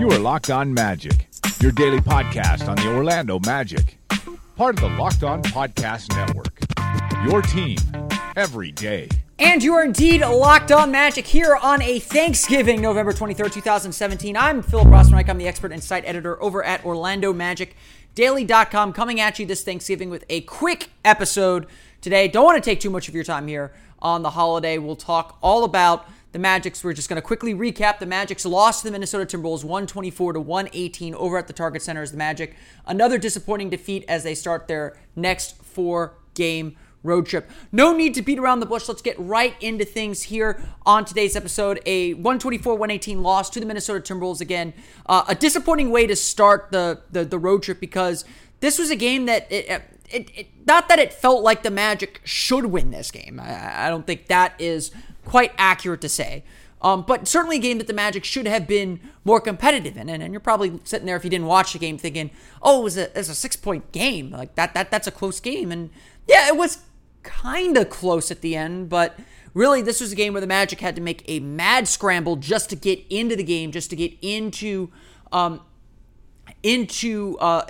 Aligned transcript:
You 0.00 0.10
are 0.10 0.18
Locked 0.18 0.50
On 0.50 0.72
Magic, 0.72 1.28
your 1.60 1.72
daily 1.72 2.00
podcast 2.00 2.68
on 2.68 2.76
the 2.76 2.88
Orlando 2.88 3.38
Magic, 3.40 3.98
part 4.56 4.76
of 4.76 4.80
the 4.80 4.88
Locked 4.96 5.24
On 5.24 5.42
Podcast 5.42 6.16
Network. 6.16 6.58
Your 7.28 7.42
team 7.42 7.76
every 8.34 8.72
day. 8.72 9.10
And 9.38 9.62
you 9.62 9.74
are 9.74 9.84
indeed 9.84 10.22
locked 10.22 10.72
on 10.72 10.90
magic 10.90 11.26
here 11.26 11.54
on 11.54 11.82
a 11.82 11.98
Thanksgiving, 11.98 12.80
November 12.80 13.12
23rd, 13.12 13.52
2017. 13.52 14.36
I'm 14.36 14.62
Philip 14.62 14.88
Rossman. 14.88 15.28
I'm 15.28 15.38
the 15.38 15.48
expert 15.48 15.72
and 15.72 15.84
site 15.84 16.04
editor 16.06 16.42
over 16.42 16.64
at 16.64 16.82
OrlandoMagicDaily.com, 16.82 18.92
coming 18.92 19.20
at 19.20 19.38
you 19.38 19.44
this 19.44 19.62
Thanksgiving 19.62 20.08
with 20.08 20.24
a 20.30 20.40
quick 20.42 20.88
episode 21.04 21.66
today. 22.00 22.28
Don't 22.28 22.44
want 22.44 22.62
to 22.62 22.70
take 22.70 22.80
too 22.80 22.90
much 22.90 23.08
of 23.08 23.14
your 23.14 23.24
time 23.24 23.46
here 23.46 23.72
on 24.02 24.22
the 24.22 24.30
holiday. 24.30 24.78
We'll 24.78 24.96
talk 24.96 25.38
all 25.42 25.64
about 25.64 26.06
the 26.32 26.38
Magic's. 26.38 26.82
We're 26.84 26.92
just 26.92 27.08
going 27.08 27.20
to 27.20 27.26
quickly 27.26 27.54
recap 27.54 27.98
the 27.98 28.06
Magic's 28.06 28.46
loss 28.46 28.80
to 28.80 28.88
the 28.88 28.92
Minnesota 28.92 29.24
Timberwolves 29.36 29.64
124 29.64 30.34
to 30.34 30.40
118 30.40 31.14
over 31.14 31.38
at 31.38 31.46
the 31.46 31.52
Target 31.52 31.82
Center 31.82 32.02
as 32.02 32.12
the 32.12 32.18
Magic. 32.18 32.54
Another 32.86 33.18
disappointing 33.18 33.70
defeat 33.70 34.04
as 34.08 34.22
they 34.22 34.34
start 34.34 34.68
their 34.68 34.96
next 35.16 35.56
four 35.62 36.14
game 36.34 36.76
road 37.02 37.26
trip. 37.26 37.50
No 37.72 37.96
need 37.96 38.14
to 38.14 38.22
beat 38.22 38.38
around 38.38 38.60
the 38.60 38.66
bush. 38.66 38.88
Let's 38.88 39.02
get 39.02 39.18
right 39.18 39.54
into 39.60 39.84
things 39.84 40.24
here 40.24 40.62
on 40.84 41.04
today's 41.04 41.34
episode. 41.34 41.80
A 41.86 42.14
124-118 42.14 43.22
loss 43.22 43.50
to 43.50 43.60
the 43.60 43.66
Minnesota 43.66 44.00
Timberwolves 44.00 44.40
again. 44.40 44.74
Uh, 45.06 45.24
a 45.28 45.34
disappointing 45.34 45.90
way 45.90 46.06
to 46.06 46.14
start 46.14 46.68
the, 46.70 47.00
the, 47.10 47.24
the 47.24 47.38
road 47.38 47.62
trip 47.62 47.80
because 47.80 48.24
this 48.60 48.78
was 48.78 48.90
a 48.90 48.96
game 48.96 49.26
that 49.26 49.50
it, 49.50 49.82
it, 50.10 50.30
it, 50.36 50.46
not 50.66 50.88
that 50.88 50.98
it 50.98 51.12
felt 51.12 51.42
like 51.42 51.62
the 51.62 51.70
Magic 51.70 52.20
should 52.24 52.66
win 52.66 52.90
this 52.90 53.10
game. 53.10 53.40
I, 53.40 53.86
I 53.86 53.88
don't 53.88 54.06
think 54.06 54.26
that 54.26 54.54
is 54.58 54.90
quite 55.24 55.52
accurate 55.58 56.00
to 56.02 56.08
say. 56.08 56.44
Um, 56.82 57.04
but 57.06 57.28
certainly 57.28 57.56
a 57.56 57.60
game 57.60 57.78
that 57.78 57.86
the 57.86 57.92
Magic 57.92 58.24
should 58.24 58.46
have 58.46 58.66
been 58.66 59.00
more 59.24 59.40
competitive 59.40 59.96
in. 59.96 60.08
And, 60.08 60.22
and 60.22 60.32
you're 60.32 60.40
probably 60.40 60.80
sitting 60.84 61.06
there 61.06 61.16
if 61.16 61.24
you 61.24 61.30
didn't 61.30 61.46
watch 61.46 61.74
the 61.74 61.78
game 61.78 61.98
thinking, 61.98 62.30
oh, 62.62 62.80
it 62.80 62.84
was 62.84 62.96
a, 62.96 63.02
it 63.10 63.16
was 63.16 63.28
a 63.28 63.34
six 63.34 63.54
point 63.54 63.92
game. 63.92 64.30
Like 64.30 64.54
that, 64.54 64.72
that, 64.74 64.90
that's 64.90 65.06
a 65.06 65.10
close 65.10 65.40
game. 65.40 65.70
And 65.70 65.90
yeah, 66.26 66.48
it 66.48 66.56
was 66.56 66.78
kind 67.22 67.76
of 67.76 67.90
close 67.90 68.30
at 68.30 68.40
the 68.40 68.56
end, 68.56 68.88
but 68.88 69.18
really 69.52 69.82
this 69.82 70.00
was 70.00 70.12
a 70.12 70.14
game 70.16 70.32
where 70.32 70.40
the 70.40 70.46
Magic 70.46 70.80
had 70.80 70.96
to 70.96 71.02
make 71.02 71.22
a 71.28 71.40
mad 71.40 71.86
scramble 71.86 72.36
just 72.36 72.70
to 72.70 72.76
get 72.76 73.04
into 73.10 73.36
the 73.36 73.44
game, 73.44 73.72
just 73.72 73.90
to 73.90 73.96
get 73.96 74.14
into, 74.22 74.90
um, 75.32 75.60
into, 76.62 77.36
uh, 77.40 77.66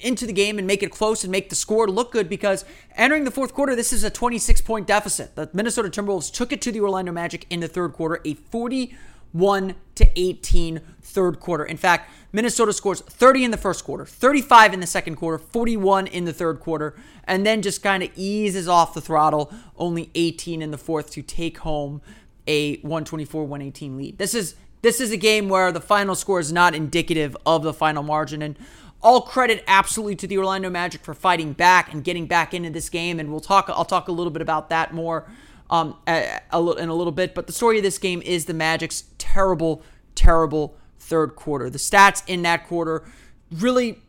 into 0.00 0.26
the 0.26 0.32
game 0.32 0.58
and 0.58 0.66
make 0.66 0.82
it 0.82 0.90
close 0.90 1.24
and 1.24 1.30
make 1.30 1.48
the 1.48 1.54
score 1.54 1.88
look 1.88 2.12
good 2.12 2.28
because 2.28 2.64
entering 2.96 3.24
the 3.24 3.30
fourth 3.30 3.54
quarter, 3.54 3.74
this 3.76 3.92
is 3.92 4.04
a 4.04 4.10
26 4.10 4.60
point 4.62 4.86
deficit. 4.86 5.34
The 5.36 5.50
Minnesota 5.52 5.88
Timberwolves 5.88 6.32
took 6.32 6.52
it 6.52 6.60
to 6.62 6.72
the 6.72 6.80
Orlando 6.80 7.12
Magic 7.12 7.46
in 7.50 7.60
the 7.60 7.68
third 7.68 7.92
quarter, 7.92 8.20
a 8.24 8.34
41 8.34 9.74
to 9.94 10.20
18 10.20 10.80
third 11.02 11.40
quarter. 11.40 11.64
In 11.64 11.76
fact, 11.76 12.10
Minnesota 12.32 12.72
scores 12.72 13.00
30 13.00 13.44
in 13.44 13.50
the 13.50 13.56
first 13.56 13.84
quarter, 13.84 14.04
35 14.04 14.74
in 14.74 14.80
the 14.80 14.86
second 14.86 15.16
quarter, 15.16 15.38
41 15.38 16.06
in 16.06 16.24
the 16.24 16.32
third 16.32 16.60
quarter, 16.60 16.94
and 17.24 17.44
then 17.44 17.62
just 17.62 17.82
kind 17.82 18.02
of 18.02 18.10
eases 18.14 18.68
off 18.68 18.94
the 18.94 19.00
throttle, 19.00 19.52
only 19.76 20.10
18 20.14 20.62
in 20.62 20.70
the 20.70 20.78
fourth 20.78 21.10
to 21.12 21.22
take 21.22 21.58
home 21.58 22.00
a 22.46 22.78
124-118 22.78 23.96
lead. 23.96 24.18
This 24.18 24.34
is 24.34 24.54
this 24.82 25.00
is 25.00 25.12
a 25.12 25.16
game 25.16 25.48
where 25.50 25.72
the 25.72 25.80
final 25.80 26.14
score 26.14 26.40
is 26.40 26.52
not 26.52 26.74
indicative 26.74 27.36
of 27.44 27.62
the 27.62 27.74
final 27.74 28.02
margin 28.02 28.40
and 28.40 28.56
all 29.02 29.22
credit 29.22 29.64
absolutely 29.66 30.16
to 30.16 30.26
the 30.26 30.38
Orlando 30.38 30.68
Magic 30.70 31.02
for 31.02 31.14
fighting 31.14 31.52
back 31.52 31.92
and 31.92 32.04
getting 32.04 32.26
back 32.26 32.52
into 32.52 32.70
this 32.70 32.88
game. 32.88 33.18
And 33.18 33.30
we'll 33.30 33.40
talk. 33.40 33.68
I'll 33.68 33.84
talk 33.84 34.08
a 34.08 34.12
little 34.12 34.30
bit 34.30 34.42
about 34.42 34.68
that 34.70 34.92
more 34.92 35.26
um, 35.70 35.96
a, 36.06 36.40
a, 36.52 36.72
in 36.72 36.88
a 36.88 36.94
little 36.94 37.12
bit. 37.12 37.34
But 37.34 37.46
the 37.46 37.52
story 37.52 37.78
of 37.78 37.82
this 37.82 37.98
game 37.98 38.20
is 38.22 38.44
the 38.44 38.54
Magic's 38.54 39.04
terrible, 39.18 39.82
terrible 40.14 40.76
third 40.98 41.34
quarter. 41.36 41.70
The 41.70 41.78
stats 41.78 42.22
in 42.26 42.42
that 42.42 42.66
quarter 42.66 43.04
really 43.50 44.00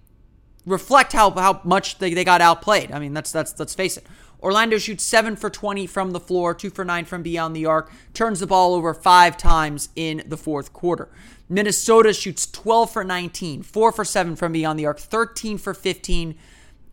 reflect 0.65 1.13
how 1.13 1.31
how 1.31 1.61
much 1.63 1.99
they, 1.99 2.13
they 2.13 2.23
got 2.23 2.41
outplayed. 2.41 2.91
I 2.91 2.99
mean, 2.99 3.13
that's 3.13 3.31
that's 3.31 3.57
let's 3.57 3.75
face 3.75 3.97
it. 3.97 4.05
Orlando 4.41 4.77
shoots 4.77 5.03
7 5.03 5.35
for 5.35 5.49
20 5.49 5.85
from 5.87 6.11
the 6.11 6.19
floor, 6.19 6.53
2 6.53 6.69
for 6.71 6.83
9 6.83 7.05
from 7.05 7.21
beyond 7.21 7.55
the 7.55 7.65
arc, 7.65 7.91
turns 8.13 8.39
the 8.39 8.47
ball 8.47 8.73
over 8.73 8.93
5 8.93 9.37
times 9.37 9.89
in 9.95 10.23
the 10.25 10.37
fourth 10.37 10.73
quarter. 10.73 11.09
Minnesota 11.47 12.13
shoots 12.13 12.49
12 12.49 12.91
for 12.91 13.03
19, 13.03 13.61
4 13.61 13.91
for 13.91 14.05
7 14.05 14.35
from 14.35 14.51
beyond 14.53 14.79
the 14.79 14.85
arc, 14.85 14.99
13 14.99 15.57
for 15.57 15.73
15 15.73 16.35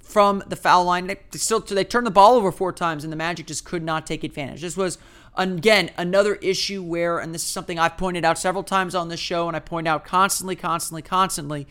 from 0.09 0.43
the 0.47 0.57
foul 0.57 0.85
line. 0.85 1.07
They 1.07 1.19
still 1.33 1.61
they 1.61 1.85
turned 1.85 2.07
the 2.07 2.11
ball 2.11 2.35
over 2.35 2.51
four 2.51 2.73
times, 2.73 3.05
and 3.05 3.13
the 3.13 3.17
Magic 3.17 3.47
just 3.47 3.65
could 3.65 3.83
not 3.83 4.07
take 4.07 4.25
advantage. 4.25 4.63
This 4.63 4.77
was 4.77 4.99
again 5.37 5.91
another 5.99 6.37
issue 6.37 6.83
where, 6.83 7.19
and 7.19 7.35
this 7.35 7.43
is 7.43 7.49
something 7.49 7.79
I've 7.79 7.99
pointed 7.99 8.25
out 8.25 8.39
several 8.39 8.65
times 8.65 8.95
on 8.95 9.09
this 9.09 9.21
show, 9.21 9.49
and 9.49 9.57
I 9.57 9.61
point 9.61 9.87
out 9.87 10.05
constantly, 10.05 10.57
constantly, 10.57 11.03
constantly. 11.03 11.67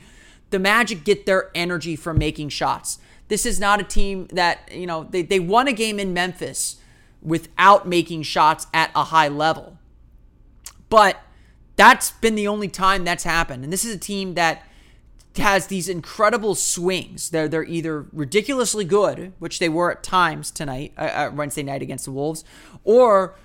The 0.51 0.59
Magic 0.59 1.03
get 1.03 1.25
their 1.25 1.51
energy 1.55 1.95
from 1.95 2.17
making 2.19 2.49
shots. 2.49 2.99
This 3.27 3.45
is 3.45 3.59
not 3.59 3.79
a 3.79 3.83
team 3.83 4.27
that 4.31 4.71
you 4.71 4.87
know 4.87 5.03
they 5.09 5.21
they 5.21 5.39
won 5.39 5.67
a 5.67 5.73
game 5.73 5.99
in 5.99 6.13
Memphis 6.13 6.77
without 7.21 7.87
making 7.87 8.23
shots 8.23 8.67
at 8.73 8.91
a 8.95 9.05
high 9.05 9.27
level, 9.27 9.77
but 10.89 11.21
that's 11.75 12.11
been 12.11 12.35
the 12.35 12.47
only 12.47 12.67
time 12.67 13.03
that's 13.03 13.23
happened. 13.23 13.63
And 13.63 13.71
this 13.71 13.85
is 13.85 13.95
a 13.95 13.99
team 13.99 14.33
that 14.33 14.63
has 15.37 15.67
these 15.67 15.87
incredible 15.87 16.55
swings. 16.55 17.29
They're 17.29 17.47
they're 17.47 17.63
either 17.63 18.05
ridiculously 18.11 18.85
good, 18.85 19.33
which 19.39 19.59
they 19.59 19.69
were 19.69 19.91
at 19.91 20.03
times 20.03 20.51
tonight, 20.51 20.93
uh, 20.97 21.01
uh 21.01 21.31
Wednesday 21.33 21.63
night 21.63 21.81
against 21.81 22.05
the 22.05 22.11
Wolves, 22.11 22.43
or 22.83 23.35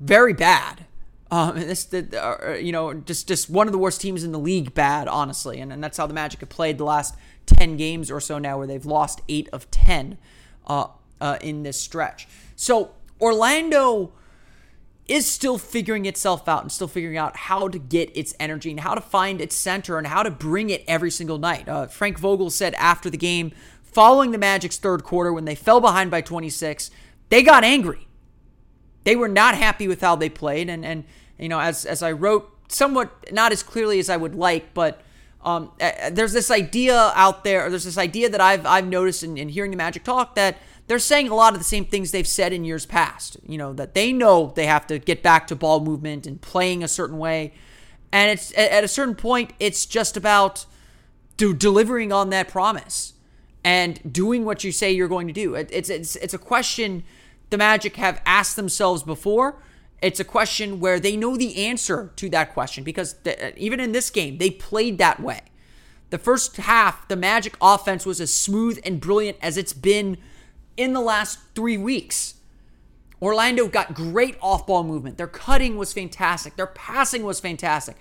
very 0.00 0.32
bad. 0.32 0.86
Um, 1.32 1.54
this, 1.54 1.84
the, 1.84 2.08
uh, 2.20 2.54
you 2.54 2.72
know, 2.72 2.94
just 2.94 3.28
just 3.28 3.48
one 3.48 3.68
of 3.68 3.72
the 3.72 3.78
worst 3.78 4.00
teams 4.00 4.24
in 4.24 4.32
the 4.32 4.38
league, 4.38 4.74
bad, 4.74 5.06
honestly, 5.06 5.60
and, 5.60 5.72
and 5.72 5.82
that's 5.82 5.96
how 5.96 6.06
the 6.06 6.14
Magic 6.14 6.40
have 6.40 6.48
played 6.48 6.78
the 6.78 6.84
last 6.84 7.14
ten 7.50 7.76
games 7.76 8.10
or 8.10 8.20
so 8.20 8.38
now, 8.38 8.58
where 8.58 8.66
they've 8.66 8.86
lost 8.86 9.20
eight 9.28 9.48
of 9.52 9.70
ten 9.70 10.18
uh, 10.66 10.86
uh, 11.20 11.38
in 11.40 11.62
this 11.62 11.78
stretch. 11.78 12.26
So 12.56 12.92
Orlando 13.20 14.12
is 15.10 15.26
still 15.26 15.58
figuring 15.58 16.06
itself 16.06 16.48
out 16.48 16.62
and 16.62 16.70
still 16.70 16.86
figuring 16.86 17.16
out 17.16 17.36
how 17.36 17.66
to 17.66 17.78
get 17.80 18.16
its 18.16 18.32
energy 18.38 18.70
and 18.70 18.78
how 18.78 18.94
to 18.94 19.00
find 19.00 19.40
its 19.40 19.56
center 19.56 19.98
and 19.98 20.06
how 20.06 20.22
to 20.22 20.30
bring 20.30 20.70
it 20.70 20.84
every 20.86 21.10
single 21.10 21.36
night. 21.36 21.68
Uh, 21.68 21.88
Frank 21.88 22.16
Vogel 22.16 22.48
said 22.48 22.74
after 22.74 23.10
the 23.10 23.16
game, 23.16 23.50
following 23.82 24.30
the 24.30 24.38
Magic's 24.38 24.78
third 24.78 25.02
quarter 25.02 25.32
when 25.32 25.46
they 25.46 25.56
fell 25.56 25.80
behind 25.80 26.12
by 26.12 26.20
26, 26.20 26.92
they 27.28 27.42
got 27.42 27.64
angry. 27.64 28.06
They 29.02 29.16
were 29.16 29.28
not 29.28 29.56
happy 29.56 29.88
with 29.88 30.00
how 30.00 30.14
they 30.14 30.28
played, 30.28 30.68
and 30.68 30.84
and 30.84 31.04
you 31.38 31.48
know 31.48 31.58
as 31.58 31.84
as 31.86 32.02
I 32.02 32.12
wrote 32.12 32.48
somewhat 32.68 33.32
not 33.32 33.50
as 33.50 33.62
clearly 33.62 33.98
as 33.98 34.08
I 34.08 34.16
would 34.16 34.34
like, 34.34 34.72
but. 34.74 35.02
Um, 35.42 35.72
there's 36.12 36.32
this 36.32 36.50
idea 36.50 37.12
out 37.14 37.44
there, 37.44 37.66
or 37.66 37.70
there's 37.70 37.84
this 37.84 37.98
idea 37.98 38.28
that 38.28 38.40
I've 38.40 38.66
I've 38.66 38.86
noticed 38.86 39.22
in, 39.22 39.38
in 39.38 39.48
hearing 39.48 39.70
the 39.70 39.76
Magic 39.76 40.04
talk 40.04 40.34
that 40.34 40.58
they're 40.86 40.98
saying 40.98 41.28
a 41.28 41.34
lot 41.34 41.54
of 41.54 41.60
the 41.60 41.64
same 41.64 41.84
things 41.84 42.10
they've 42.10 42.26
said 42.26 42.52
in 42.52 42.64
years 42.64 42.84
past. 42.84 43.38
You 43.46 43.56
know, 43.56 43.72
that 43.74 43.94
they 43.94 44.12
know 44.12 44.52
they 44.54 44.66
have 44.66 44.86
to 44.88 44.98
get 44.98 45.22
back 45.22 45.46
to 45.46 45.56
ball 45.56 45.80
movement 45.80 46.26
and 46.26 46.40
playing 46.40 46.82
a 46.82 46.88
certain 46.88 47.18
way. 47.18 47.54
And 48.12 48.30
it's 48.30 48.52
at 48.58 48.82
a 48.82 48.88
certain 48.88 49.14
point, 49.14 49.52
it's 49.60 49.86
just 49.86 50.16
about 50.16 50.66
do, 51.36 51.54
delivering 51.54 52.12
on 52.12 52.30
that 52.30 52.48
promise 52.48 53.14
and 53.62 54.00
doing 54.12 54.44
what 54.44 54.64
you 54.64 54.72
say 54.72 54.90
you're 54.90 55.08
going 55.08 55.28
to 55.28 55.32
do. 55.32 55.54
It, 55.54 55.68
it's, 55.72 55.88
it's, 55.88 56.16
it's 56.16 56.34
a 56.34 56.38
question 56.38 57.04
the 57.50 57.58
Magic 57.58 57.96
have 57.96 58.20
asked 58.26 58.56
themselves 58.56 59.02
before. 59.02 59.62
It's 60.02 60.20
a 60.20 60.24
question 60.24 60.80
where 60.80 60.98
they 60.98 61.16
know 61.16 61.36
the 61.36 61.64
answer 61.66 62.12
to 62.16 62.28
that 62.30 62.54
question 62.54 62.84
because 62.84 63.14
the, 63.22 63.48
uh, 63.48 63.50
even 63.56 63.80
in 63.80 63.92
this 63.92 64.10
game, 64.10 64.38
they 64.38 64.50
played 64.50 64.98
that 64.98 65.20
way. 65.20 65.42
The 66.08 66.18
first 66.18 66.56
half, 66.56 67.06
the 67.08 67.16
Magic 67.16 67.56
offense 67.60 68.06
was 68.06 68.20
as 68.20 68.32
smooth 68.32 68.80
and 68.84 69.00
brilliant 69.00 69.36
as 69.42 69.56
it's 69.56 69.72
been 69.72 70.16
in 70.76 70.92
the 70.92 71.00
last 71.00 71.38
three 71.54 71.76
weeks. 71.76 72.34
Orlando 73.22 73.68
got 73.68 73.94
great 73.94 74.36
off 74.40 74.66
ball 74.66 74.82
movement. 74.82 75.18
Their 75.18 75.26
cutting 75.26 75.76
was 75.76 75.92
fantastic. 75.92 76.56
Their 76.56 76.66
passing 76.66 77.22
was 77.22 77.38
fantastic. 77.38 77.96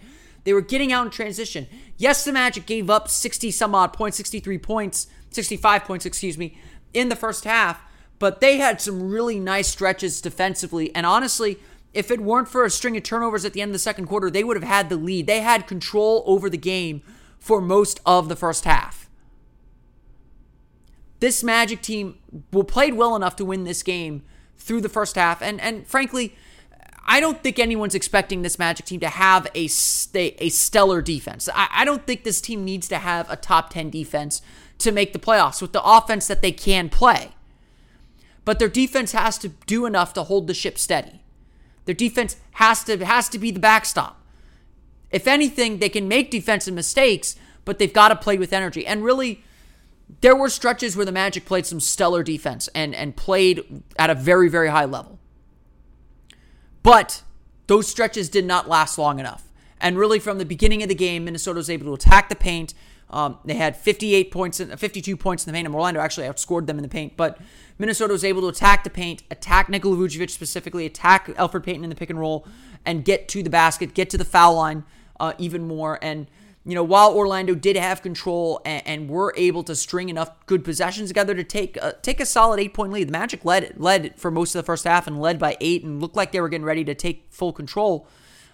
They 0.46 0.54
were 0.54 0.62
getting 0.62 0.94
out 0.94 1.06
in 1.06 1.12
transition. 1.12 1.68
Yes, 1.98 2.24
the 2.24 2.32
Magic 2.32 2.66
gave 2.66 2.90
up 2.90 3.10
60 3.10 3.52
some 3.52 3.76
odd 3.76 3.92
points, 3.92 4.18
63 4.18 4.58
points, 4.58 5.08
65 5.32 5.84
points, 5.84 6.06
excuse 6.06 6.38
me, 6.38 6.58
in 6.94 7.10
the 7.10 7.16
first 7.16 7.44
half, 7.44 7.82
but 8.18 8.42
they 8.42 8.58
had 8.58 8.82
some 8.82 9.10
really 9.10 9.40
nice 9.40 9.68
stretches 9.68 10.22
defensively. 10.22 10.96
And 10.96 11.06
honestly, 11.06 11.60
if 11.94 12.12
it 12.12 12.22
weren't 12.22 12.48
for 12.48 12.66
a 12.66 12.70
string 12.70 12.96
of 12.98 13.04
turnovers 13.04 13.46
at 13.46 13.54
the 13.54 13.62
end 13.62 13.70
of 13.70 13.74
the 13.74 13.80
second 13.80 14.06
quarter, 14.06 14.30
they 14.30 14.44
would 14.44 14.58
have 14.58 14.68
had 14.70 14.90
the 14.90 14.96
lead. 14.96 15.28
They 15.28 15.42
had 15.42 15.68
control 15.68 16.24
over 16.26 16.50
the 16.50 16.58
game 16.58 17.02
for 17.40 17.62
most 17.62 18.00
of 18.06 18.30
the 18.30 18.36
first 18.36 18.66
half. 18.66 19.10
This 21.20 21.44
Magic 21.44 21.82
team 21.82 22.18
played 22.68 22.94
well 22.94 23.16
enough 23.16 23.36
to 23.38 23.46
win 23.46 23.64
this 23.64 23.84
game 23.84 24.24
through 24.58 24.82
the 24.82 24.90
first 24.90 25.16
half, 25.16 25.42
and 25.42 25.60
and 25.60 25.86
frankly, 25.86 26.36
I 27.06 27.20
don't 27.20 27.42
think 27.42 27.60
anyone's 27.60 27.96
expecting 27.96 28.42
this 28.42 28.60
Magic 28.60 28.86
team 28.86 29.00
to 29.02 29.10
have 29.10 29.48
a 29.56 29.66
a 30.16 30.50
stellar 30.50 31.02
defense. 31.02 31.50
I, 31.54 31.68
I 31.72 31.86
don't 31.86 32.06
think 32.06 32.24
this 32.24 32.40
team 32.40 32.64
needs 32.64 32.88
to 32.90 33.00
have 33.00 33.30
a 33.30 33.36
top 33.36 33.72
ten 33.72 33.90
defense 33.90 34.42
to 34.78 34.92
make 34.92 35.12
the 35.12 35.20
playoffs 35.20 35.62
with 35.62 35.74
the 35.74 35.84
offense 35.84 36.28
that 36.28 36.42
they 36.42 36.54
can 36.54 36.88
play. 36.90 37.32
But 38.46 38.60
their 38.60 38.70
defense 38.70 39.12
has 39.12 39.38
to 39.40 39.50
do 39.50 39.86
enough 39.86 40.14
to 40.14 40.24
hold 40.24 40.48
the 40.48 40.54
ship 40.54 40.78
steady. 40.78 41.22
Their 41.86 41.96
defense 41.96 42.38
has 42.54 42.84
to 42.86 43.04
has 43.06 43.30
to 43.30 43.40
be 43.40 43.52
the 43.52 43.60
backstop. 43.60 44.22
If 45.12 45.28
anything, 45.28 45.80
they 45.80 45.90
can 45.90 46.08
make 46.08 46.30
defensive 46.30 46.74
mistakes, 46.74 47.36
but 47.66 47.80
they've 47.80 47.92
got 47.92 48.10
to 48.10 48.16
play 48.16 48.38
with 48.38 48.54
energy. 48.54 48.86
And 48.86 49.04
really, 49.04 49.44
there 50.22 50.36
were 50.36 50.50
stretches 50.50 50.96
where 50.96 51.06
the 51.06 51.12
Magic 51.12 51.46
played 51.46 51.66
some 51.66 51.80
stellar 51.80 52.24
defense 52.24 52.68
and, 52.76 52.94
and 52.94 53.16
played 53.16 53.84
at 53.98 54.10
a 54.10 54.16
very, 54.16 54.50
very 54.50 54.70
high 54.70 54.86
level. 54.86 55.20
But 56.84 57.24
those 57.68 57.88
stretches 57.88 58.30
did 58.30 58.46
not 58.46 58.68
last 58.68 58.98
long 58.98 59.20
enough. 59.20 59.44
And 59.82 59.98
really, 59.98 60.20
from 60.20 60.38
the 60.38 60.46
beginning 60.46 60.84
of 60.84 60.90
the 60.90 60.96
game, 60.96 61.26
Minnesota 61.26 61.58
was 61.58 61.70
able 61.70 61.86
to 61.86 61.94
attack 61.94 62.30
the 62.30 62.36
paint. 62.36 62.74
Um, 63.10 63.40
they 63.44 63.56
had 63.56 63.76
58 63.76 64.32
points, 64.32 64.60
in, 64.60 64.76
52 64.76 65.18
points 65.18 65.46
in 65.46 65.52
the 65.52 65.56
paint, 65.56 65.66
and 65.66 65.74
Orlando 65.74 66.00
actually 66.00 66.28
outscored 66.28 66.68
them 66.68 66.78
in 66.78 66.84
the 66.84 66.90
paint. 66.90 67.18
But 67.18 67.40
Minnesota 67.80 68.14
was 68.14 68.24
able 68.24 68.42
to 68.42 68.48
attack 68.50 68.84
the 68.84 68.90
paint, 68.90 69.24
attack 69.32 69.70
Nikola 69.70 69.96
Vucevic 69.96 70.30
specifically, 70.30 70.86
attack 70.86 71.28
Elfrid 71.28 71.64
Payton 71.64 71.84
in 71.84 71.90
the 71.90 71.96
pick 71.96 72.10
and 72.10 72.20
roll, 72.20 72.48
and 72.86 73.04
get 73.04 73.28
to 73.30 73.42
the 73.42 73.50
basket, 73.50 73.94
get 73.94 74.10
to 74.12 74.18
the 74.18 74.26
foul 74.26 74.56
line 74.56 74.84
uh, 75.20 75.34
even 75.38 75.68
more. 75.68 75.98
And 76.02 76.28
you 76.66 76.76
know, 76.76 76.84
while 76.84 77.16
Orlando 77.16 77.56
did 77.56 77.78
have 77.78 78.02
control 78.02 78.62
and, 78.64 78.86
and 78.86 79.10
were 79.10 79.34
able 79.38 79.64
to 79.64 79.76
string 79.76 80.10
enough 80.10 80.30
good 80.46 80.64
possessions 80.64 81.10
together 81.10 81.34
to 81.34 81.44
take 81.44 81.78
a, 81.78 81.96
take 82.02 82.20
a 82.20 82.26
solid 82.26 82.60
eight 82.60 82.74
point 82.74 82.92
lead, 82.92 83.08
the 83.08 83.12
Magic 83.12 83.44
led 83.44 83.74
led 83.78 84.20
for 84.20 84.30
most 84.30 84.54
of 84.54 84.60
the 84.60 84.66
first 84.66 84.84
half 84.84 85.08
and 85.08 85.20
led 85.20 85.40
by 85.40 85.58
eight 85.62 85.84
and 85.84 86.00
looked 86.02 86.16
like 86.16 86.32
they 86.32 86.42
were 86.42 86.50
getting 86.50 86.66
ready 86.66 86.84
to 86.84 86.94
take 86.94 87.26
full 87.32 87.54
control 87.54 88.08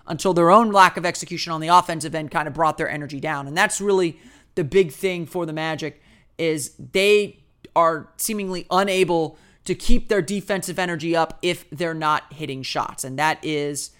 until 0.08 0.34
their 0.34 0.52
own 0.52 0.72
lack 0.72 0.98
of 0.98 1.06
execution 1.06 1.52
on 1.52 1.62
the 1.62 1.68
offensive 1.68 2.14
end 2.14 2.32
kind 2.32 2.48
of 2.48 2.54
brought 2.54 2.78
their 2.78 2.90
energy 2.90 3.20
down. 3.20 3.48
And 3.48 3.58
that's 3.58 3.82
really 3.82 4.20
the 4.56 4.64
big 4.64 4.92
thing 4.92 5.26
for 5.26 5.46
the 5.46 5.54
Magic 5.54 6.02
is 6.38 6.76
they 6.92 7.44
are 7.76 8.10
seemingly 8.18 8.66
unable 8.72 9.38
to 9.66 9.76
keep 9.76 10.10
their 10.10 10.22
defensive 10.22 10.80
energy 10.80 11.16
up 11.16 11.38
if 11.42 11.70
they're 11.70 11.94
not 11.94 12.32
hitting 12.34 12.64
shots. 12.64 13.04
And 13.04 13.20
that 13.20 13.40
is 13.44 13.92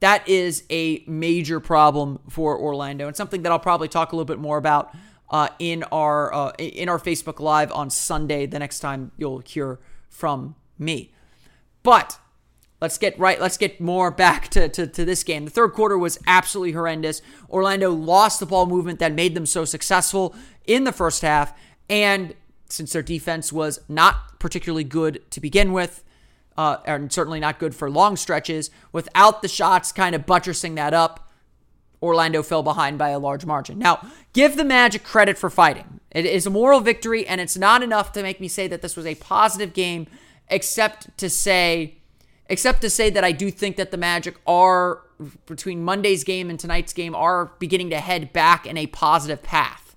that 0.00 0.28
is 0.28 0.64
a 0.70 1.02
major 1.06 1.58
problem 1.58 2.20
for 2.28 2.58
Orlando 2.58 3.06
and 3.06 3.16
something 3.16 3.42
that 3.42 3.52
I'll 3.52 3.58
probably 3.58 3.88
talk 3.88 4.12
a 4.12 4.16
little 4.16 4.26
bit 4.26 4.38
more 4.38 4.58
about 4.58 4.94
uh, 5.30 5.48
in 5.58 5.82
our 5.84 6.32
uh, 6.32 6.52
in 6.58 6.88
our 6.88 6.98
Facebook 6.98 7.40
Live 7.40 7.72
on 7.72 7.90
Sunday. 7.90 8.46
The 8.46 8.58
next 8.58 8.80
time 8.80 9.12
you'll 9.16 9.38
hear 9.38 9.78
from 10.08 10.54
me, 10.78 11.12
but 11.82 12.18
let's 12.80 12.98
get 12.98 13.18
right. 13.18 13.40
Let's 13.40 13.56
get 13.56 13.80
more 13.80 14.10
back 14.10 14.48
to, 14.48 14.68
to, 14.68 14.86
to 14.86 15.04
this 15.04 15.24
game. 15.24 15.44
The 15.44 15.50
third 15.50 15.72
quarter 15.72 15.96
was 15.96 16.18
absolutely 16.26 16.72
horrendous. 16.72 17.22
Orlando 17.50 17.90
lost 17.90 18.40
the 18.40 18.46
ball 18.46 18.66
movement 18.66 18.98
that 18.98 19.12
made 19.12 19.34
them 19.34 19.46
so 19.46 19.64
successful 19.64 20.34
in 20.66 20.84
the 20.84 20.92
first 20.92 21.22
half, 21.22 21.56
and 21.88 22.34
since 22.68 22.92
their 22.92 23.02
defense 23.02 23.52
was 23.52 23.80
not 23.88 24.38
particularly 24.38 24.84
good 24.84 25.22
to 25.30 25.40
begin 25.40 25.72
with, 25.72 26.02
uh, 26.56 26.78
and 26.84 27.12
certainly 27.12 27.38
not 27.38 27.58
good 27.58 27.74
for 27.74 27.88
long 27.90 28.16
stretches. 28.16 28.70
Without 28.92 29.42
the 29.42 29.48
shots 29.48 29.92
kind 29.92 30.14
of 30.14 30.26
buttressing 30.26 30.74
that 30.74 30.92
up, 30.92 31.30
Orlando 32.02 32.42
fell 32.42 32.62
behind 32.62 32.98
by 32.98 33.10
a 33.10 33.18
large 33.18 33.46
margin. 33.46 33.78
Now, 33.78 34.06
give 34.32 34.56
the 34.56 34.64
Magic 34.64 35.02
credit 35.02 35.38
for 35.38 35.50
fighting. 35.50 36.00
It 36.10 36.24
is 36.24 36.46
a 36.46 36.50
moral 36.50 36.80
victory, 36.80 37.26
and 37.26 37.40
it's 37.40 37.56
not 37.56 37.82
enough 37.82 38.12
to 38.12 38.22
make 38.22 38.40
me 38.40 38.48
say 38.48 38.68
that 38.68 38.82
this 38.82 38.96
was 38.96 39.06
a 39.06 39.14
positive 39.16 39.72
game, 39.72 40.06
except 40.48 41.16
to 41.18 41.30
say, 41.30 41.95
except 42.48 42.80
to 42.82 42.90
say 42.90 43.10
that 43.10 43.24
I 43.24 43.32
do 43.32 43.50
think 43.50 43.76
that 43.76 43.90
the 43.90 43.96
Magic 43.96 44.36
are 44.46 45.02
between 45.46 45.82
Monday's 45.82 46.24
game 46.24 46.50
and 46.50 46.60
tonight's 46.60 46.92
game 46.92 47.14
are 47.14 47.52
beginning 47.58 47.90
to 47.90 48.00
head 48.00 48.32
back 48.32 48.66
in 48.66 48.76
a 48.76 48.86
positive 48.86 49.42
path. 49.42 49.96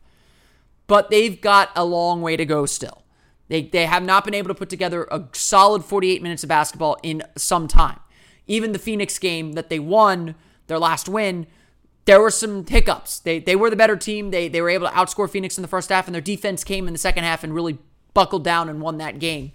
But 0.88 1.10
they've 1.10 1.40
got 1.40 1.70
a 1.76 1.86
long 1.86 2.22
way 2.22 2.38
to 2.38 2.46
go 2.46 2.66
still. 2.66 3.04
They, 3.48 3.64
they 3.64 3.86
have 3.86 4.04
not 4.04 4.26
been 4.26 4.34
able 4.34 4.48
to 4.48 4.56
put 4.56 4.70
together 4.70 5.08
a 5.12 5.26
solid 5.34 5.84
48 5.84 6.22
minutes 6.22 6.44
of 6.44 6.50
basketball 6.50 6.98
in 7.04 7.24
some 7.36 7.68
time. 7.68 8.00
Even 8.48 8.72
the 8.72 8.80
Phoenix 8.80 9.20
game 9.20 9.54
that 9.54 9.70
they 9.70 9.80
won, 9.80 10.36
their 10.68 10.80
last 10.80 11.10
win, 11.10 11.48
there 12.06 12.22
were 12.22 12.32
some 12.32 12.66
hiccups. 12.66 13.20
They, 13.20 13.40
they 13.40 13.56
were 13.56 13.70
the 13.70 13.76
better 13.76 13.96
team. 13.96 14.32
They, 14.32 14.48
they 14.48 14.62
were 14.62 14.70
able 14.70 14.88
to 14.88 14.94
outscore 14.94 15.30
Phoenix 15.30 15.58
in 15.58 15.62
the 15.62 15.68
first 15.68 15.90
half, 15.90 16.08
and 16.08 16.16
their 16.16 16.22
defense 16.22 16.64
came 16.64 16.88
in 16.88 16.94
the 16.94 17.00
second 17.00 17.24
half 17.24 17.44
and 17.44 17.54
really 17.54 17.78
buckled 18.14 18.44
down 18.44 18.70
and 18.70 18.82
won 18.82 18.98
that 18.98 19.20
game 19.20 19.52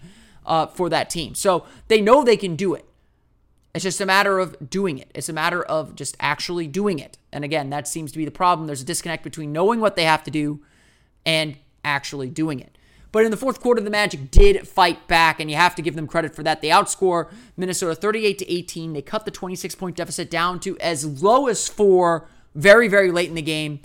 uh, 0.46 0.66
for 0.66 0.88
that 0.88 1.10
team. 1.10 1.34
So 1.34 1.66
they 1.88 2.00
know 2.00 2.22
they 2.22 2.36
can 2.36 2.56
do 2.56 2.74
it. 2.74 2.84
It's 3.74 3.82
just 3.82 4.00
a 4.00 4.06
matter 4.06 4.38
of 4.38 4.70
doing 4.70 4.98
it. 4.98 5.10
It's 5.14 5.28
a 5.28 5.32
matter 5.32 5.62
of 5.62 5.96
just 5.96 6.16
actually 6.20 6.68
doing 6.68 7.00
it. 7.00 7.18
And 7.32 7.44
again, 7.44 7.70
that 7.70 7.88
seems 7.88 8.12
to 8.12 8.18
be 8.18 8.24
the 8.24 8.30
problem. 8.30 8.66
There's 8.66 8.82
a 8.82 8.84
disconnect 8.84 9.24
between 9.24 9.52
knowing 9.52 9.80
what 9.80 9.96
they 9.96 10.04
have 10.04 10.22
to 10.24 10.30
do 10.30 10.60
and 11.26 11.56
actually 11.84 12.30
doing 12.30 12.60
it. 12.60 12.78
But 13.10 13.24
in 13.24 13.30
the 13.30 13.36
fourth 13.36 13.60
quarter, 13.60 13.80
the 13.80 13.90
Magic 13.90 14.32
did 14.32 14.66
fight 14.66 15.06
back, 15.06 15.38
and 15.38 15.48
you 15.48 15.56
have 15.56 15.76
to 15.76 15.82
give 15.82 15.94
them 15.94 16.08
credit 16.08 16.34
for 16.34 16.42
that. 16.42 16.62
They 16.62 16.68
outscore 16.68 17.30
Minnesota 17.56 17.94
38 17.94 18.38
to 18.38 18.52
18. 18.52 18.92
They 18.92 19.02
cut 19.02 19.24
the 19.24 19.30
26 19.30 19.74
point 19.76 19.96
deficit 19.96 20.30
down 20.30 20.58
to 20.60 20.76
as 20.80 21.22
low 21.22 21.46
as 21.46 21.68
four 21.68 22.28
very, 22.56 22.88
very 22.88 23.12
late 23.12 23.28
in 23.28 23.36
the 23.36 23.42
game. 23.42 23.80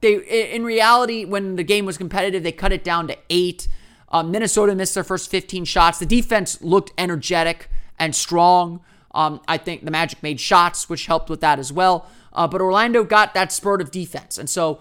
They, 0.00 0.54
in 0.54 0.64
reality, 0.64 1.26
when 1.26 1.56
the 1.56 1.64
game 1.64 1.84
was 1.84 1.98
competitive, 1.98 2.42
they 2.42 2.52
cut 2.52 2.72
it 2.72 2.82
down 2.82 3.08
to 3.08 3.18
eight. 3.28 3.68
Um, 4.08 4.30
Minnesota 4.30 4.74
missed 4.74 4.94
their 4.94 5.04
first 5.04 5.30
15 5.30 5.64
shots. 5.64 5.98
The 5.98 6.06
defense 6.06 6.62
looked 6.62 6.92
energetic 6.96 7.68
and 7.98 8.14
strong. 8.14 8.80
Um, 9.12 9.40
I 9.48 9.56
think 9.56 9.84
the 9.84 9.90
Magic 9.90 10.22
made 10.22 10.40
shots, 10.40 10.88
which 10.88 11.06
helped 11.06 11.30
with 11.30 11.40
that 11.40 11.58
as 11.58 11.72
well. 11.72 12.08
Uh, 12.32 12.46
but 12.46 12.60
Orlando 12.60 13.02
got 13.02 13.34
that 13.34 13.50
spurt 13.50 13.80
of 13.80 13.90
defense. 13.90 14.38
And 14.38 14.48
so 14.48 14.80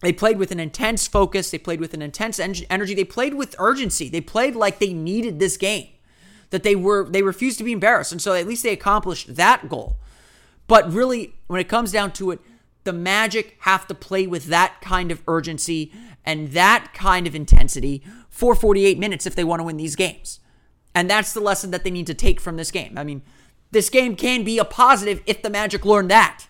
they 0.00 0.12
played 0.12 0.38
with 0.38 0.52
an 0.52 0.60
intense 0.60 1.08
focus. 1.08 1.50
They 1.50 1.58
played 1.58 1.80
with 1.80 1.94
an 1.94 2.02
intense 2.02 2.38
energy. 2.38 2.94
They 2.94 3.04
played 3.04 3.34
with 3.34 3.56
urgency. 3.58 4.08
They 4.08 4.20
played 4.20 4.54
like 4.54 4.78
they 4.78 4.92
needed 4.92 5.38
this 5.38 5.56
game. 5.56 5.88
That 6.50 6.62
they 6.62 6.76
were 6.76 7.08
they 7.08 7.22
refused 7.22 7.58
to 7.58 7.64
be 7.64 7.72
embarrassed, 7.72 8.12
and 8.12 8.22
so 8.22 8.34
at 8.34 8.46
least 8.46 8.62
they 8.62 8.72
accomplished 8.72 9.34
that 9.34 9.68
goal. 9.68 9.96
But 10.68 10.92
really, 10.92 11.34
when 11.48 11.58
it 11.58 11.68
comes 11.68 11.90
down 11.90 12.12
to 12.12 12.30
it, 12.30 12.40
the 12.84 12.92
Magic 12.92 13.56
have 13.60 13.86
to 13.88 13.94
play 13.94 14.26
with 14.26 14.44
that 14.46 14.80
kind 14.80 15.10
of 15.10 15.22
urgency 15.26 15.90
and 16.24 16.48
that 16.52 16.92
kind 16.94 17.26
of 17.26 17.34
intensity 17.34 18.02
for 18.28 18.54
48 18.54 18.98
minutes 18.98 19.26
if 19.26 19.34
they 19.34 19.44
want 19.44 19.60
to 19.60 19.64
win 19.64 19.76
these 19.76 19.96
games. 19.96 20.40
And 20.94 21.10
that's 21.10 21.32
the 21.32 21.40
lesson 21.40 21.70
that 21.72 21.84
they 21.84 21.90
need 21.90 22.06
to 22.06 22.14
take 22.14 22.40
from 22.40 22.56
this 22.56 22.70
game. 22.70 22.96
I 22.96 23.04
mean, 23.04 23.22
this 23.70 23.90
game 23.90 24.16
can 24.16 24.44
be 24.44 24.58
a 24.58 24.64
positive 24.64 25.20
if 25.26 25.42
the 25.42 25.50
Magic 25.50 25.84
learn 25.84 26.08
that. 26.08 26.46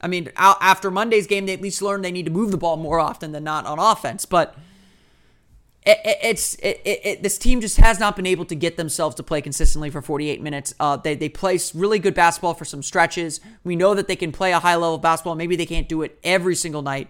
I 0.00 0.08
mean, 0.08 0.30
after 0.36 0.90
Monday's 0.90 1.26
game, 1.26 1.46
they 1.46 1.52
at 1.52 1.60
least 1.60 1.80
learned 1.80 2.04
they 2.04 2.10
need 2.10 2.26
to 2.26 2.32
move 2.32 2.50
the 2.50 2.58
ball 2.58 2.76
more 2.76 2.98
often 2.98 3.32
than 3.32 3.44
not 3.44 3.66
on 3.66 3.78
offense. 3.78 4.24
But 4.24 4.56
it, 5.84 5.98
it, 6.04 6.18
it's 6.22 6.56
it, 6.60 7.22
this 7.22 7.38
team 7.38 7.60
just 7.60 7.76
has 7.76 8.00
not 8.00 8.16
been 8.16 8.26
able 8.26 8.44
to 8.46 8.54
get 8.54 8.76
themselves 8.76 9.14
to 9.16 9.22
play 9.22 9.40
consistently 9.40 9.90
for 9.90 10.02
48 10.02 10.40
minutes. 10.40 10.74
Uh, 10.78 10.96
they 10.96 11.14
they 11.14 11.28
play 11.28 11.58
really 11.74 11.98
good 11.98 12.14
basketball 12.14 12.54
for 12.54 12.64
some 12.64 12.82
stretches. 12.82 13.40
We 13.64 13.76
know 13.76 13.94
that 13.94 14.08
they 14.08 14.16
can 14.16 14.32
play 14.32 14.52
a 14.52 14.60
high 14.60 14.76
level 14.76 14.98
basketball. 14.98 15.34
Maybe 15.36 15.56
they 15.56 15.66
can't 15.66 15.88
do 15.88 16.02
it 16.02 16.18
every 16.24 16.54
single 16.54 16.82
night, 16.82 17.08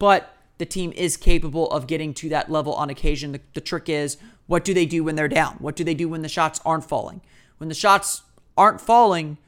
but 0.00 0.34
the 0.58 0.66
team 0.66 0.92
is 0.96 1.16
capable 1.16 1.70
of 1.70 1.86
getting 1.86 2.12
to 2.14 2.28
that 2.30 2.50
level 2.50 2.74
on 2.74 2.90
occasion. 2.90 3.30
The, 3.30 3.40
the 3.54 3.60
trick 3.60 3.88
is, 3.88 4.16
what 4.48 4.64
do 4.64 4.74
they 4.74 4.86
do 4.86 5.04
when 5.04 5.14
they're 5.14 5.28
down? 5.28 5.54
What 5.60 5.76
do 5.76 5.84
they 5.84 5.94
do 5.94 6.08
when 6.08 6.22
the 6.22 6.28
shots 6.28 6.60
aren't 6.66 6.84
falling? 6.84 7.20
When 7.58 7.68
the 7.68 7.74
shots 7.74 8.22
aren't 8.56 8.80
falling 8.80 9.38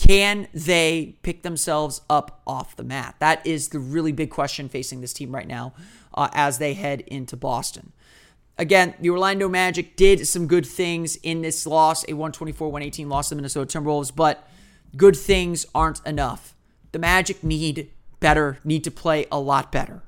can 0.00 0.48
they 0.54 1.16
pick 1.22 1.42
themselves 1.42 2.00
up 2.08 2.40
off 2.46 2.74
the 2.74 2.82
mat? 2.82 3.16
That 3.18 3.46
is 3.46 3.68
the 3.68 3.78
really 3.78 4.12
big 4.12 4.30
question 4.30 4.70
facing 4.70 5.02
this 5.02 5.12
team 5.12 5.34
right 5.34 5.46
now 5.46 5.74
uh, 6.14 6.28
as 6.32 6.56
they 6.56 6.72
head 6.72 7.02
into 7.02 7.36
Boston. 7.36 7.92
Again, 8.56 8.94
the 8.98 9.10
Orlando 9.10 9.46
Magic 9.46 9.96
did 9.96 10.26
some 10.26 10.46
good 10.46 10.64
things 10.64 11.16
in 11.16 11.42
this 11.42 11.66
loss, 11.66 12.04
a 12.04 12.14
124 12.14 12.68
118 12.68 13.10
loss 13.10 13.28
to 13.28 13.34
the 13.34 13.36
Minnesota 13.36 13.78
Timberwolves, 13.78 14.14
but 14.14 14.48
good 14.96 15.16
things 15.16 15.66
aren't 15.74 16.04
enough. 16.06 16.54
The 16.92 16.98
Magic 16.98 17.44
need 17.44 17.90
better, 18.20 18.58
need 18.64 18.84
to 18.84 18.90
play 18.90 19.26
a 19.32 19.40
lot 19.40 19.72
better 19.72 20.02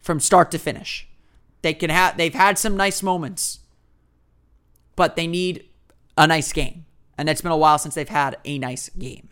from 0.00 0.20
start 0.20 0.50
to 0.50 0.58
finish. 0.58 1.06
They 1.62 1.74
can 1.74 1.90
have 1.90 2.16
they've 2.16 2.34
had 2.34 2.58
some 2.58 2.76
nice 2.76 3.02
moments, 3.02 3.60
but 4.96 5.16
they 5.16 5.26
need 5.26 5.64
a 6.16 6.26
nice 6.26 6.52
game. 6.52 6.84
And 7.16 7.28
it's 7.28 7.40
been 7.40 7.52
a 7.52 7.56
while 7.56 7.78
since 7.78 7.94
they've 7.94 8.08
had 8.08 8.36
a 8.44 8.58
nice 8.58 8.88
game. 8.90 9.28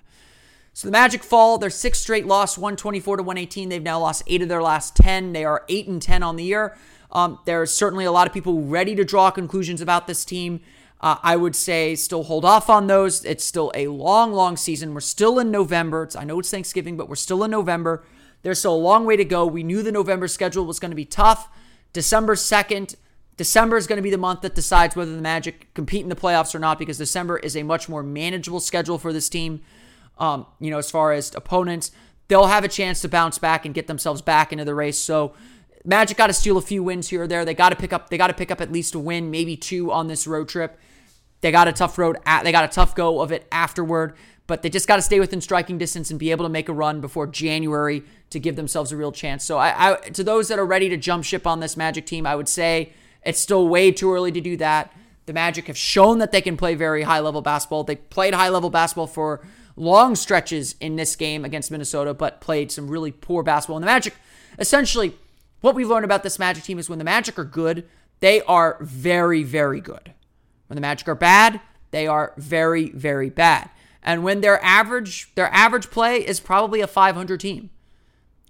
So 0.73 0.88
the 0.88 0.93
Magic 0.93 1.23
fall, 1.23 1.59
their 1.59 1.69
sixth 1.69 2.00
straight 2.00 2.26
loss, 2.26 2.57
124 2.57 3.19
to 3.19 3.23
118. 3.23 3.69
They've 3.69 3.83
now 3.83 4.00
lost 4.00 4.23
eight 4.26 4.41
of 4.41 4.49
their 4.49 4.62
last 4.62 4.97
10. 4.97 5.33
They 5.33 5.45
are 5.45 5.64
8 5.69 5.88
and 5.88 6.00
10 6.00 6.23
on 6.23 6.37
the 6.37 6.45
year. 6.45 6.76
Um, 7.11 7.38
there's 7.45 7.71
certainly 7.71 8.07
a 8.07 8.12
lot 8.12 8.26
of 8.26 8.33
people 8.33 8.62
ready 8.62 8.95
to 8.95 9.05
draw 9.05 9.31
conclusions 9.31 9.83
about 9.83 10.07
this 10.07 10.25
team. 10.25 10.61
Uh, 11.02 11.16
I 11.23 11.35
would 11.37 11.56
say 11.56 11.97
still 11.97 12.23
hold 12.23 12.44
off 12.44 12.71
on 12.71 12.87
those. 12.87 13.25
It's 13.25 13.44
still 13.44 13.73
a 13.75 13.88
long, 13.88 14.32
long 14.32 14.56
season. 14.56 14.94
We're 14.94 15.00
still 15.00 15.38
in 15.40 15.50
November. 15.50 16.04
It's, 16.04 16.14
I 16.14 16.25
know 16.25 16.38
it's 16.38 16.50
Thanksgiving, 16.50 16.97
but 16.97 17.09
we're 17.09 17.16
still 17.16 17.42
in 17.42 17.50
November. 17.50 18.04
There's 18.42 18.61
still 18.61 18.75
a 18.75 18.76
long 18.76 19.04
way 19.04 19.16
to 19.16 19.25
go. 19.25 19.44
We 19.44 19.64
knew 19.64 19.82
the 19.82 19.90
November 19.90 20.28
schedule 20.28 20.64
was 20.64 20.78
going 20.78 20.90
to 20.92 20.97
be 20.97 21.04
tough. 21.04 21.49
December 21.92 22.37
2nd, 22.37 22.94
December 23.37 23.76
is 23.76 23.87
going 23.87 23.97
to 23.97 24.02
be 24.02 24.11
the 24.11 24.18
month 24.18 24.42
that 24.42 24.54
decides 24.54 24.94
whether 24.94 25.14
the 25.14 25.23
Magic 25.23 25.73
compete 25.75 26.02
in 26.02 26.09
the 26.09 26.16
playoffs 26.16 26.54
or 26.54 26.61
not 26.61 26.78
because 26.78 26.99
December 26.99 27.37
is 27.38 27.56
a 27.56 27.64
much 27.64 27.88
more 27.88 28.02
manageable 28.02 28.61
schedule 28.61 28.99
for 28.99 29.12
this 29.12 29.28
team. 29.28 29.61
Um, 30.18 30.47
you 30.61 30.71
know, 30.71 30.78
as 30.78 30.90
far 30.90 31.12
as 31.12 31.35
opponents, 31.35 31.90
they'll 32.28 32.47
have 32.47 32.64
a 32.64 32.68
chance 32.68 33.00
to 33.00 33.09
bounce 33.09 33.38
back 33.38 33.64
and 33.64 33.75
get 33.75 33.88
themselves 33.88 34.23
back 34.23 34.52
into 34.52 34.64
the 34.64 34.75
race. 34.75 34.99
So 34.99 35.35
Magic 35.85 36.17
got 36.17 36.29
to 36.29 36.33
steal 36.33 36.57
a 36.57 36.62
few 36.62 36.83
wins 36.83 37.09
here 37.09 37.23
or 37.23 37.27
there. 37.27 37.45
They 37.45 37.55
got 37.55 37.71
to 37.71 37.77
pick 37.77 37.93
up. 37.93 38.09
They 38.09 38.19
got 38.19 38.29
to 38.29 38.35
pick 38.35 38.51
up 38.51 38.61
at 38.61 38.71
least 38.71 38.95
a 38.95 38.99
win, 38.99 39.31
maybe 39.31 39.57
two 39.57 39.91
on 39.91 40.07
this 40.07 40.27
road 40.27 40.49
trip. 40.49 40.79
They 41.41 41.51
got 41.51 41.67
a 41.67 41.73
tough 41.73 41.99
road. 41.99 42.19
At, 42.25 42.45
they 42.45 42.53
got 42.53 42.65
a 42.65 42.69
tough 42.69 42.95
go 42.95 43.21
of 43.21 43.33
it 43.33 43.47
afterward, 43.51 44.15
but 44.47 44.62
they 44.62 44.71
just 44.71 44.87
got 44.87 44.97
to 44.97 45.03
stay 45.03 45.19
within 45.19 45.41
striking 45.41 45.77
distance 45.77 46.11
and 46.11 46.21
be 46.21 46.31
able 46.31 46.45
to 46.45 46.49
make 46.49 46.69
a 46.69 46.73
run 46.73 47.01
before 47.01 47.27
January 47.27 48.05
to 48.31 48.39
give 48.39 48.55
themselves 48.55 48.93
a 48.93 48.97
real 48.97 49.11
chance. 49.11 49.45
So, 49.45 49.59
I, 49.59 49.93
I 49.93 49.95
to 50.11 50.23
those 50.23 50.49
that 50.49 50.59
are 50.59 50.67
ready 50.67 50.89
to 50.89 50.97
jump 50.97 51.25
ship 51.25 51.47
on 51.47 51.59
this 51.59 51.77
Magic 51.77 52.07
team, 52.07 52.27
I 52.27 52.37
would 52.37 52.49
say 52.49 52.93
it's 53.25 53.41
still 53.41 53.67
way 53.67 53.91
too 53.91 54.12
early 54.12 54.31
to 54.31 54.41
do 54.41 54.57
that. 54.59 54.93
The 55.27 55.33
Magic 55.33 55.67
have 55.67 55.77
shown 55.77 56.19
that 56.19 56.31
they 56.33 56.41
can 56.41 56.57
play 56.57 56.75
very 56.75 57.03
high 57.03 57.21
level 57.21 57.43
basketball. 57.43 57.85
They 57.85 57.97
played 57.97 58.35
high 58.35 58.49
level 58.49 58.71
basketball 58.71 59.07
for 59.09 59.45
long 59.77 60.15
stretches 60.15 60.77
in 60.81 60.97
this 60.97 61.17
game 61.17 61.45
against 61.45 61.71
Minnesota, 61.71 62.15
but 62.15 62.41
played 62.41 62.71
some 62.71 62.89
really 62.89 63.11
poor 63.11 63.43
basketball. 63.43 63.77
And 63.77 63.83
the 63.83 63.87
Magic, 63.87 64.15
essentially, 64.59 65.17
what 65.62 65.75
we've 65.75 65.88
learned 65.88 66.04
about 66.04 66.23
this 66.23 66.38
Magic 66.38 66.64
team 66.64 66.78
is 66.78 66.90
when 66.90 66.99
the 66.99 67.04
Magic 67.04 67.38
are 67.38 67.45
good, 67.45 67.88
they 68.21 68.42
are 68.42 68.76
very, 68.81 69.42
very 69.42 69.81
good. 69.81 70.12
When 70.66 70.75
the 70.76 70.83
Magic 70.83 71.09
are 71.09 71.14
bad, 71.14 71.61
they 71.90 72.07
are 72.07 72.35
very, 72.37 72.90
very 72.90 73.31
bad. 73.31 73.71
And 74.02 74.25
when 74.25 74.40
their 74.40 74.62
average 74.64 75.33
their 75.35 75.52
average 75.52 75.90
play 75.90 76.26
is 76.26 76.40
probably 76.40 76.81
a 76.81 76.87
500 76.87 77.40
team. 77.40 77.71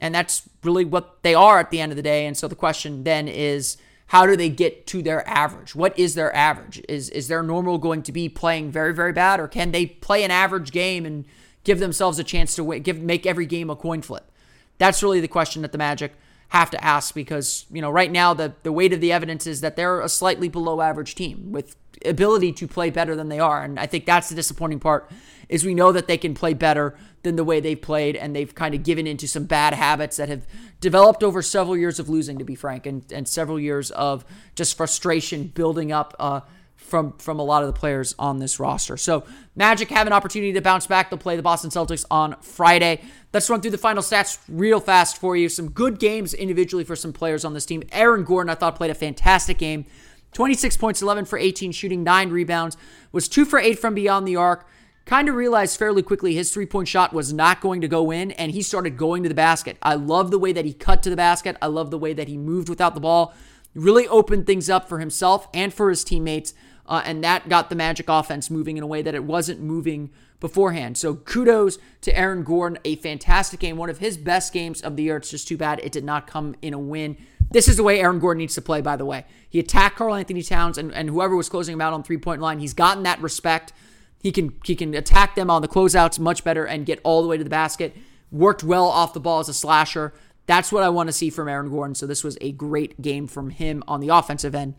And 0.00 0.14
that's 0.14 0.48
really 0.64 0.84
what 0.84 1.22
they 1.22 1.34
are 1.34 1.58
at 1.60 1.70
the 1.70 1.80
end 1.80 1.92
of 1.92 1.96
the 1.96 2.02
day. 2.02 2.26
And 2.26 2.36
so 2.36 2.48
the 2.48 2.56
question 2.56 3.04
then 3.04 3.28
is 3.28 3.76
how 4.08 4.26
do 4.26 4.36
they 4.36 4.48
get 4.48 4.86
to 4.88 5.02
their 5.02 5.26
average? 5.28 5.74
What 5.74 5.98
is 5.98 6.14
their 6.14 6.34
average? 6.34 6.82
Is 6.88 7.10
is 7.10 7.28
their 7.28 7.42
normal 7.42 7.78
going 7.78 8.02
to 8.04 8.12
be 8.12 8.28
playing 8.28 8.70
very 8.70 8.94
very 8.94 9.12
bad 9.12 9.38
or 9.38 9.48
can 9.48 9.72
they 9.72 9.86
play 9.86 10.24
an 10.24 10.30
average 10.30 10.72
game 10.72 11.04
and 11.04 11.26
give 11.64 11.78
themselves 11.78 12.18
a 12.18 12.24
chance 12.24 12.54
to 12.56 12.64
win, 12.64 12.82
give 12.82 13.00
make 13.00 13.26
every 13.26 13.46
game 13.46 13.68
a 13.68 13.76
coin 13.76 14.00
flip? 14.00 14.30
That's 14.78 15.02
really 15.02 15.20
the 15.20 15.28
question 15.28 15.62
that 15.62 15.72
the 15.72 15.78
Magic 15.78 16.14
have 16.52 16.70
to 16.70 16.84
ask 16.84 17.14
because, 17.14 17.64
you 17.72 17.80
know, 17.80 17.90
right 17.90 18.12
now 18.12 18.34
the 18.34 18.52
the 18.62 18.72
weight 18.72 18.92
of 18.92 19.00
the 19.00 19.10
evidence 19.10 19.46
is 19.46 19.62
that 19.62 19.74
they're 19.74 20.02
a 20.02 20.08
slightly 20.08 20.50
below 20.50 20.82
average 20.82 21.14
team 21.14 21.50
with 21.50 21.76
ability 22.04 22.52
to 22.52 22.68
play 22.68 22.90
better 22.90 23.16
than 23.16 23.30
they 23.30 23.38
are. 23.38 23.64
And 23.64 23.80
I 23.80 23.86
think 23.86 24.04
that's 24.04 24.28
the 24.28 24.34
disappointing 24.34 24.78
part 24.78 25.10
is 25.48 25.64
we 25.64 25.74
know 25.74 25.92
that 25.92 26.08
they 26.08 26.18
can 26.18 26.34
play 26.34 26.52
better 26.52 26.94
than 27.22 27.36
the 27.36 27.44
way 27.44 27.58
they've 27.58 27.80
played 27.80 28.16
and 28.16 28.36
they've 28.36 28.54
kind 28.54 28.74
of 28.74 28.82
given 28.82 29.06
into 29.06 29.26
some 29.26 29.44
bad 29.44 29.72
habits 29.72 30.18
that 30.18 30.28
have 30.28 30.46
developed 30.78 31.22
over 31.22 31.40
several 31.40 31.74
years 31.74 31.98
of 31.98 32.10
losing 32.10 32.36
to 32.38 32.44
be 32.44 32.54
frank 32.54 32.84
and, 32.84 33.10
and 33.10 33.26
several 33.26 33.58
years 33.58 33.90
of 33.92 34.22
just 34.54 34.76
frustration 34.76 35.44
building 35.44 35.90
up 35.90 36.14
uh, 36.18 36.40
from 36.82 37.12
from 37.18 37.38
a 37.38 37.42
lot 37.42 37.62
of 37.62 37.66
the 37.66 37.72
players 37.72 38.14
on 38.18 38.38
this 38.38 38.60
roster. 38.60 38.96
So 38.96 39.24
Magic 39.56 39.88
have 39.90 40.06
an 40.06 40.12
opportunity 40.12 40.52
to 40.52 40.60
bounce 40.60 40.86
back. 40.86 41.10
They'll 41.10 41.18
play 41.18 41.36
the 41.36 41.42
Boston 41.42 41.70
Celtics 41.70 42.04
on 42.10 42.36
Friday. 42.42 43.00
Let's 43.32 43.48
run 43.48 43.60
through 43.60 43.70
the 43.70 43.78
final 43.78 44.02
stats 44.02 44.38
real 44.48 44.80
fast 44.80 45.18
for 45.18 45.36
you. 45.36 45.48
Some 45.48 45.70
good 45.70 45.98
games 45.98 46.34
individually 46.34 46.84
for 46.84 46.96
some 46.96 47.12
players 47.12 47.44
on 47.44 47.54
this 47.54 47.64
team. 47.64 47.82
Aaron 47.92 48.24
Gordon, 48.24 48.50
I 48.50 48.54
thought 48.54 48.76
played 48.76 48.90
a 48.90 48.94
fantastic 48.94 49.58
game. 49.58 49.86
26 50.32 50.76
points, 50.78 51.02
11 51.02 51.26
for 51.26 51.38
18 51.38 51.72
shooting, 51.72 52.02
9 52.02 52.30
rebounds, 52.30 52.76
was 53.12 53.28
2 53.28 53.44
for 53.44 53.58
8 53.58 53.78
from 53.78 53.94
beyond 53.94 54.26
the 54.26 54.36
arc. 54.36 54.66
Kind 55.04 55.28
of 55.28 55.34
realized 55.34 55.78
fairly 55.78 56.02
quickly 56.02 56.34
his 56.34 56.52
three 56.52 56.66
point 56.66 56.86
shot 56.88 57.12
was 57.12 57.32
not 57.32 57.60
going 57.60 57.80
to 57.80 57.88
go 57.88 58.10
in, 58.10 58.30
and 58.32 58.52
he 58.52 58.62
started 58.62 58.96
going 58.96 59.24
to 59.24 59.28
the 59.28 59.34
basket. 59.34 59.76
I 59.82 59.94
love 59.94 60.30
the 60.30 60.38
way 60.38 60.52
that 60.52 60.64
he 60.64 60.72
cut 60.72 61.02
to 61.02 61.10
the 61.10 61.16
basket. 61.16 61.56
I 61.60 61.66
love 61.66 61.90
the 61.90 61.98
way 61.98 62.12
that 62.12 62.28
he 62.28 62.38
moved 62.38 62.68
without 62.68 62.94
the 62.94 63.00
ball. 63.00 63.34
Really 63.74 64.06
opened 64.06 64.46
things 64.46 64.70
up 64.70 64.88
for 64.88 65.00
himself 65.00 65.48
and 65.52 65.74
for 65.74 65.90
his 65.90 66.04
teammates, 66.04 66.54
uh, 66.86 67.02
and 67.04 67.22
that 67.24 67.48
got 67.48 67.70
the 67.70 67.76
Magic 67.76 68.08
offense 68.08 68.50
moving 68.50 68.76
in 68.76 68.82
a 68.82 68.86
way 68.86 69.02
that 69.02 69.14
it 69.14 69.24
wasn't 69.24 69.60
moving 69.60 70.10
beforehand. 70.40 70.98
So 70.98 71.14
kudos 71.14 71.78
to 72.02 72.16
Aaron 72.16 72.42
Gordon, 72.42 72.78
a 72.84 72.96
fantastic 72.96 73.60
game, 73.60 73.76
one 73.76 73.88
of 73.88 73.98
his 73.98 74.16
best 74.16 74.52
games 74.52 74.80
of 74.82 74.96
the 74.96 75.04
year. 75.04 75.16
It's 75.16 75.30
just 75.30 75.46
too 75.46 75.56
bad 75.56 75.80
it 75.80 75.92
did 75.92 76.04
not 76.04 76.26
come 76.26 76.56
in 76.60 76.74
a 76.74 76.78
win. 76.78 77.16
This 77.50 77.68
is 77.68 77.76
the 77.76 77.82
way 77.82 78.00
Aaron 78.00 78.18
Gordon 78.18 78.38
needs 78.38 78.54
to 78.56 78.62
play, 78.62 78.80
by 78.80 78.96
the 78.96 79.04
way. 79.04 79.24
He 79.48 79.58
attacked 79.58 79.96
Karl-Anthony 79.96 80.42
Towns 80.42 80.78
and, 80.78 80.92
and 80.92 81.08
whoever 81.08 81.36
was 81.36 81.48
closing 81.48 81.74
him 81.74 81.80
out 81.80 81.92
on 81.92 82.02
three 82.02 82.18
point 82.18 82.40
line. 82.40 82.58
He's 82.58 82.74
gotten 82.74 83.04
that 83.04 83.20
respect. 83.20 83.72
He 84.18 84.32
can 84.32 84.54
he 84.64 84.74
can 84.74 84.94
attack 84.94 85.34
them 85.34 85.50
on 85.50 85.62
the 85.62 85.68
closeouts 85.68 86.18
much 86.18 86.44
better 86.44 86.64
and 86.64 86.86
get 86.86 87.00
all 87.04 87.22
the 87.22 87.28
way 87.28 87.36
to 87.36 87.44
the 87.44 87.50
basket. 87.50 87.96
Worked 88.30 88.64
well 88.64 88.86
off 88.86 89.12
the 89.12 89.20
ball 89.20 89.40
as 89.40 89.48
a 89.48 89.54
slasher. 89.54 90.14
That's 90.46 90.72
what 90.72 90.82
I 90.82 90.88
want 90.88 91.08
to 91.08 91.12
see 91.12 91.30
from 91.30 91.48
Aaron 91.48 91.70
Gordon. 91.70 91.94
So 91.94 92.06
this 92.06 92.24
was 92.24 92.38
a 92.40 92.52
great 92.52 93.00
game 93.00 93.26
from 93.26 93.50
him 93.50 93.84
on 93.86 94.00
the 94.00 94.08
offensive 94.08 94.54
end 94.54 94.74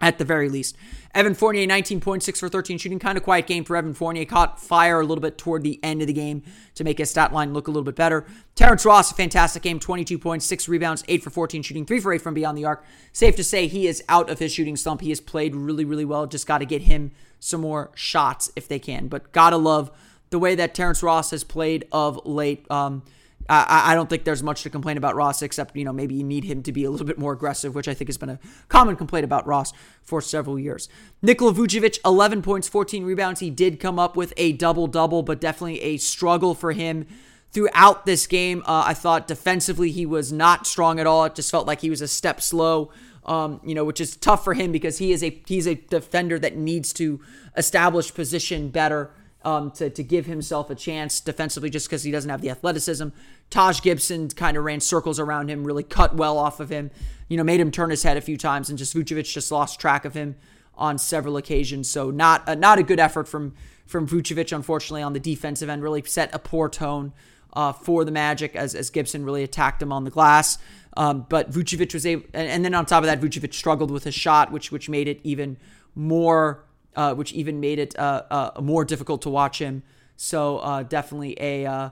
at 0.00 0.18
the 0.18 0.24
very 0.24 0.48
least. 0.48 0.76
Evan 1.14 1.34
Fournier, 1.34 1.66
19.6 1.66 2.38
for 2.38 2.48
13 2.48 2.78
shooting. 2.78 2.98
Kind 2.98 3.18
of 3.18 3.24
quiet 3.24 3.46
game 3.46 3.64
for 3.64 3.76
Evan 3.76 3.94
Fournier. 3.94 4.24
Caught 4.24 4.60
fire 4.60 5.00
a 5.00 5.04
little 5.04 5.22
bit 5.22 5.38
toward 5.38 5.62
the 5.62 5.80
end 5.82 6.00
of 6.00 6.06
the 6.06 6.12
game 6.12 6.42
to 6.74 6.84
make 6.84 6.98
his 6.98 7.10
stat 7.10 7.32
line 7.32 7.52
look 7.52 7.66
a 7.66 7.70
little 7.70 7.84
bit 7.84 7.96
better. 7.96 8.26
Terrence 8.54 8.84
Ross, 8.84 9.10
a 9.10 9.14
fantastic 9.14 9.62
game. 9.62 9.80
22 9.80 10.18
points, 10.18 10.46
6 10.46 10.68
rebounds, 10.68 11.02
8 11.08 11.24
for 11.24 11.30
14 11.30 11.62
shooting, 11.62 11.86
3 11.86 12.00
for 12.00 12.12
8 12.12 12.20
from 12.20 12.34
beyond 12.34 12.56
the 12.56 12.64
arc. 12.64 12.84
Safe 13.12 13.34
to 13.36 13.44
say 13.44 13.66
he 13.66 13.86
is 13.86 14.04
out 14.08 14.30
of 14.30 14.38
his 14.38 14.52
shooting 14.52 14.76
slump. 14.76 15.00
He 15.00 15.08
has 15.08 15.20
played 15.20 15.56
really, 15.56 15.84
really 15.84 16.04
well. 16.04 16.26
Just 16.26 16.46
got 16.46 16.58
to 16.58 16.66
get 16.66 16.82
him 16.82 17.10
some 17.40 17.60
more 17.60 17.90
shots 17.94 18.50
if 18.56 18.68
they 18.68 18.78
can. 18.78 19.08
But 19.08 19.32
gotta 19.32 19.56
love 19.56 19.90
the 20.30 20.38
way 20.38 20.54
that 20.54 20.74
Terrence 20.74 21.02
Ross 21.02 21.30
has 21.30 21.44
played 21.44 21.86
of 21.92 22.20
late. 22.26 22.70
Um, 22.70 23.02
I, 23.48 23.92
I 23.92 23.94
don't 23.94 24.10
think 24.10 24.24
there's 24.24 24.42
much 24.42 24.62
to 24.64 24.70
complain 24.70 24.96
about 24.96 25.16
Ross, 25.16 25.40
except, 25.40 25.74
you 25.74 25.84
know, 25.84 25.92
maybe 25.92 26.14
you 26.14 26.24
need 26.24 26.44
him 26.44 26.62
to 26.64 26.72
be 26.72 26.84
a 26.84 26.90
little 26.90 27.06
bit 27.06 27.18
more 27.18 27.32
aggressive, 27.32 27.74
which 27.74 27.88
I 27.88 27.94
think 27.94 28.08
has 28.08 28.18
been 28.18 28.28
a 28.28 28.38
common 28.68 28.96
complaint 28.96 29.24
about 29.24 29.46
Ross 29.46 29.72
for 30.02 30.20
several 30.20 30.58
years. 30.58 30.88
Nikola 31.22 31.54
Vucevic, 31.54 31.98
11 32.04 32.42
points, 32.42 32.68
14 32.68 33.04
rebounds. 33.04 33.40
He 33.40 33.50
did 33.50 33.80
come 33.80 33.98
up 33.98 34.16
with 34.16 34.34
a 34.36 34.52
double 34.52 34.86
double, 34.86 35.22
but 35.22 35.40
definitely 35.40 35.80
a 35.80 35.96
struggle 35.96 36.54
for 36.54 36.72
him 36.72 37.06
throughout 37.50 38.04
this 38.04 38.26
game. 38.26 38.62
Uh, 38.66 38.84
I 38.86 38.94
thought 38.94 39.26
defensively 39.26 39.90
he 39.90 40.04
was 40.04 40.32
not 40.32 40.66
strong 40.66 41.00
at 41.00 41.06
all. 41.06 41.24
It 41.24 41.34
just 41.34 41.50
felt 41.50 41.66
like 41.66 41.80
he 41.80 41.90
was 41.90 42.02
a 42.02 42.08
step 42.08 42.40
slow. 42.40 42.90
Um, 43.24 43.60
you 43.62 43.74
know, 43.74 43.84
which 43.84 44.00
is 44.00 44.16
tough 44.16 44.42
for 44.42 44.54
him 44.54 44.72
because 44.72 44.96
he 44.98 45.12
is 45.12 45.22
a 45.22 45.42
he's 45.46 45.66
a 45.66 45.74
defender 45.74 46.38
that 46.38 46.56
needs 46.56 46.94
to 46.94 47.20
establish 47.58 48.14
position 48.14 48.70
better 48.70 49.10
um, 49.44 49.70
to, 49.72 49.88
to 49.90 50.02
give 50.02 50.26
himself 50.26 50.70
a 50.70 50.74
chance 50.74 51.20
defensively 51.20 51.70
just 51.70 51.88
because 51.88 52.02
he 52.02 52.10
doesn't 52.10 52.30
have 52.30 52.40
the 52.40 52.50
athleticism. 52.50 53.08
Taj 53.50 53.80
Gibson 53.80 54.28
kind 54.30 54.56
of 54.56 54.64
ran 54.64 54.80
circles 54.80 55.18
around 55.18 55.48
him, 55.48 55.64
really 55.64 55.82
cut 55.82 56.14
well 56.14 56.36
off 56.36 56.60
of 56.60 56.70
him, 56.70 56.90
you 57.28 57.36
know, 57.36 57.44
made 57.44 57.60
him 57.60 57.70
turn 57.70 57.90
his 57.90 58.02
head 58.02 58.16
a 58.16 58.20
few 58.20 58.36
times, 58.36 58.68
and 58.68 58.78
just 58.78 58.94
Vucevic 58.94 59.32
just 59.32 59.50
lost 59.50 59.80
track 59.80 60.04
of 60.04 60.14
him 60.14 60.36
on 60.74 60.98
several 60.98 61.36
occasions. 61.36 61.90
So 61.90 62.10
not 62.10 62.42
a, 62.46 62.56
not 62.56 62.78
a 62.78 62.82
good 62.82 63.00
effort 63.00 63.28
from 63.28 63.54
from 63.86 64.06
Vucevic, 64.06 64.54
unfortunately, 64.54 65.02
on 65.02 65.14
the 65.14 65.20
defensive 65.20 65.68
end. 65.68 65.82
Really 65.82 66.02
set 66.04 66.34
a 66.34 66.38
poor 66.38 66.68
tone 66.68 67.12
uh, 67.54 67.72
for 67.72 68.04
the 68.04 68.10
Magic 68.10 68.54
as, 68.54 68.74
as 68.74 68.90
Gibson 68.90 69.24
really 69.24 69.42
attacked 69.42 69.80
him 69.80 69.92
on 69.92 70.04
the 70.04 70.10
glass. 70.10 70.58
Um, 70.96 71.26
but 71.28 71.50
Vucevic 71.50 71.94
was 71.94 72.04
able, 72.04 72.24
and 72.34 72.64
then 72.64 72.74
on 72.74 72.84
top 72.84 73.02
of 73.02 73.06
that, 73.06 73.20
Vucevic 73.20 73.54
struggled 73.54 73.90
with 73.90 74.04
his 74.04 74.14
shot, 74.14 74.52
which 74.52 74.72
which 74.72 74.88
made 74.88 75.08
it 75.08 75.20
even 75.22 75.56
more 75.94 76.64
uh, 76.98 77.14
which 77.14 77.32
even 77.32 77.60
made 77.60 77.78
it 77.78 77.96
uh, 77.96 78.22
uh, 78.30 78.60
more 78.60 78.84
difficult 78.84 79.22
to 79.22 79.30
watch 79.30 79.60
him. 79.60 79.82
So 80.16 80.58
uh, 80.58 80.82
definitely 80.82 81.36
a 81.40 81.64
uh, 81.64 81.90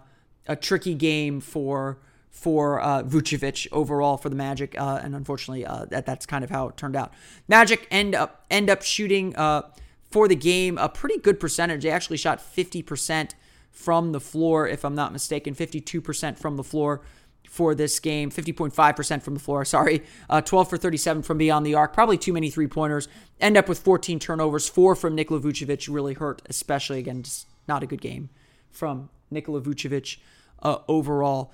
a 0.49 0.57
tricky 0.57 0.95
game 0.95 1.41
for 1.41 1.99
for 2.31 2.81
uh, 2.81 3.03
Vucevic 3.05 3.69
overall 3.71 4.17
for 4.17 4.29
the 4.29 4.37
Magic, 4.37 4.75
and 4.77 5.15
unfortunately 5.15 5.65
that 5.91 6.05
that's 6.05 6.27
kind 6.27 6.43
of 6.45 6.51
how 6.51 6.69
it 6.69 6.77
turned 6.77 6.97
out. 6.97 7.15
Magic 7.47 7.87
end 7.91 8.15
up 8.15 8.45
end 8.51 8.69
up 8.69 8.83
shooting 8.83 9.33
for 10.11 10.29
the 10.29 10.37
game 10.37 10.77
a 10.79 10.89
pretty 10.89 11.19
good 11.19 11.39
percentage. 11.39 11.83
They 11.85 11.91
actually 11.91 12.19
shot 12.19 12.41
fifty 12.41 12.83
percent 12.83 13.37
from 13.71 14.13
the 14.13 14.21
floor, 14.21 14.67
if 14.67 14.85
I'm 14.85 14.95
not 14.95 15.13
mistaken, 15.13 15.55
fifty 15.55 15.81
two 15.81 16.01
percent 16.01 16.39
from 16.39 16.57
the 16.57 16.65
floor 16.65 17.03
for 17.49 17.75
this 17.75 17.99
game. 17.99 18.31
50.5% 18.31 19.23
from 19.23 19.35
the 19.35 19.41
floor, 19.41 19.65
sorry. 19.65 20.03
Uh, 20.29 20.41
12 20.41 20.71
for 20.71 20.77
37 20.77 21.23
from 21.23 21.39
beyond 21.39 21.65
the 21.67 21.75
arc. 21.75 21.93
Probably 21.93 22.19
too 22.19 22.33
many 22.33 22.51
three 22.51 22.67
pointers. 22.67 23.09
End 23.41 23.57
up 23.57 23.69
with 23.69 23.79
14 23.79 24.19
turnovers. 24.19 24.69
Four 24.69 24.95
from 24.95 25.15
Nikola 25.15 25.41
Vucevic 25.41 25.93
really 25.93 26.15
hurt, 26.15 26.43
especially 26.47 26.99
again, 26.99 27.23
just 27.23 27.47
not 27.69 27.83
a 27.83 27.87
good 27.87 28.01
game 28.01 28.29
from 28.71 29.11
Nikola 29.31 29.61
Vucevic 29.61 30.19
uh, 30.63 30.79
overall. 30.89 31.53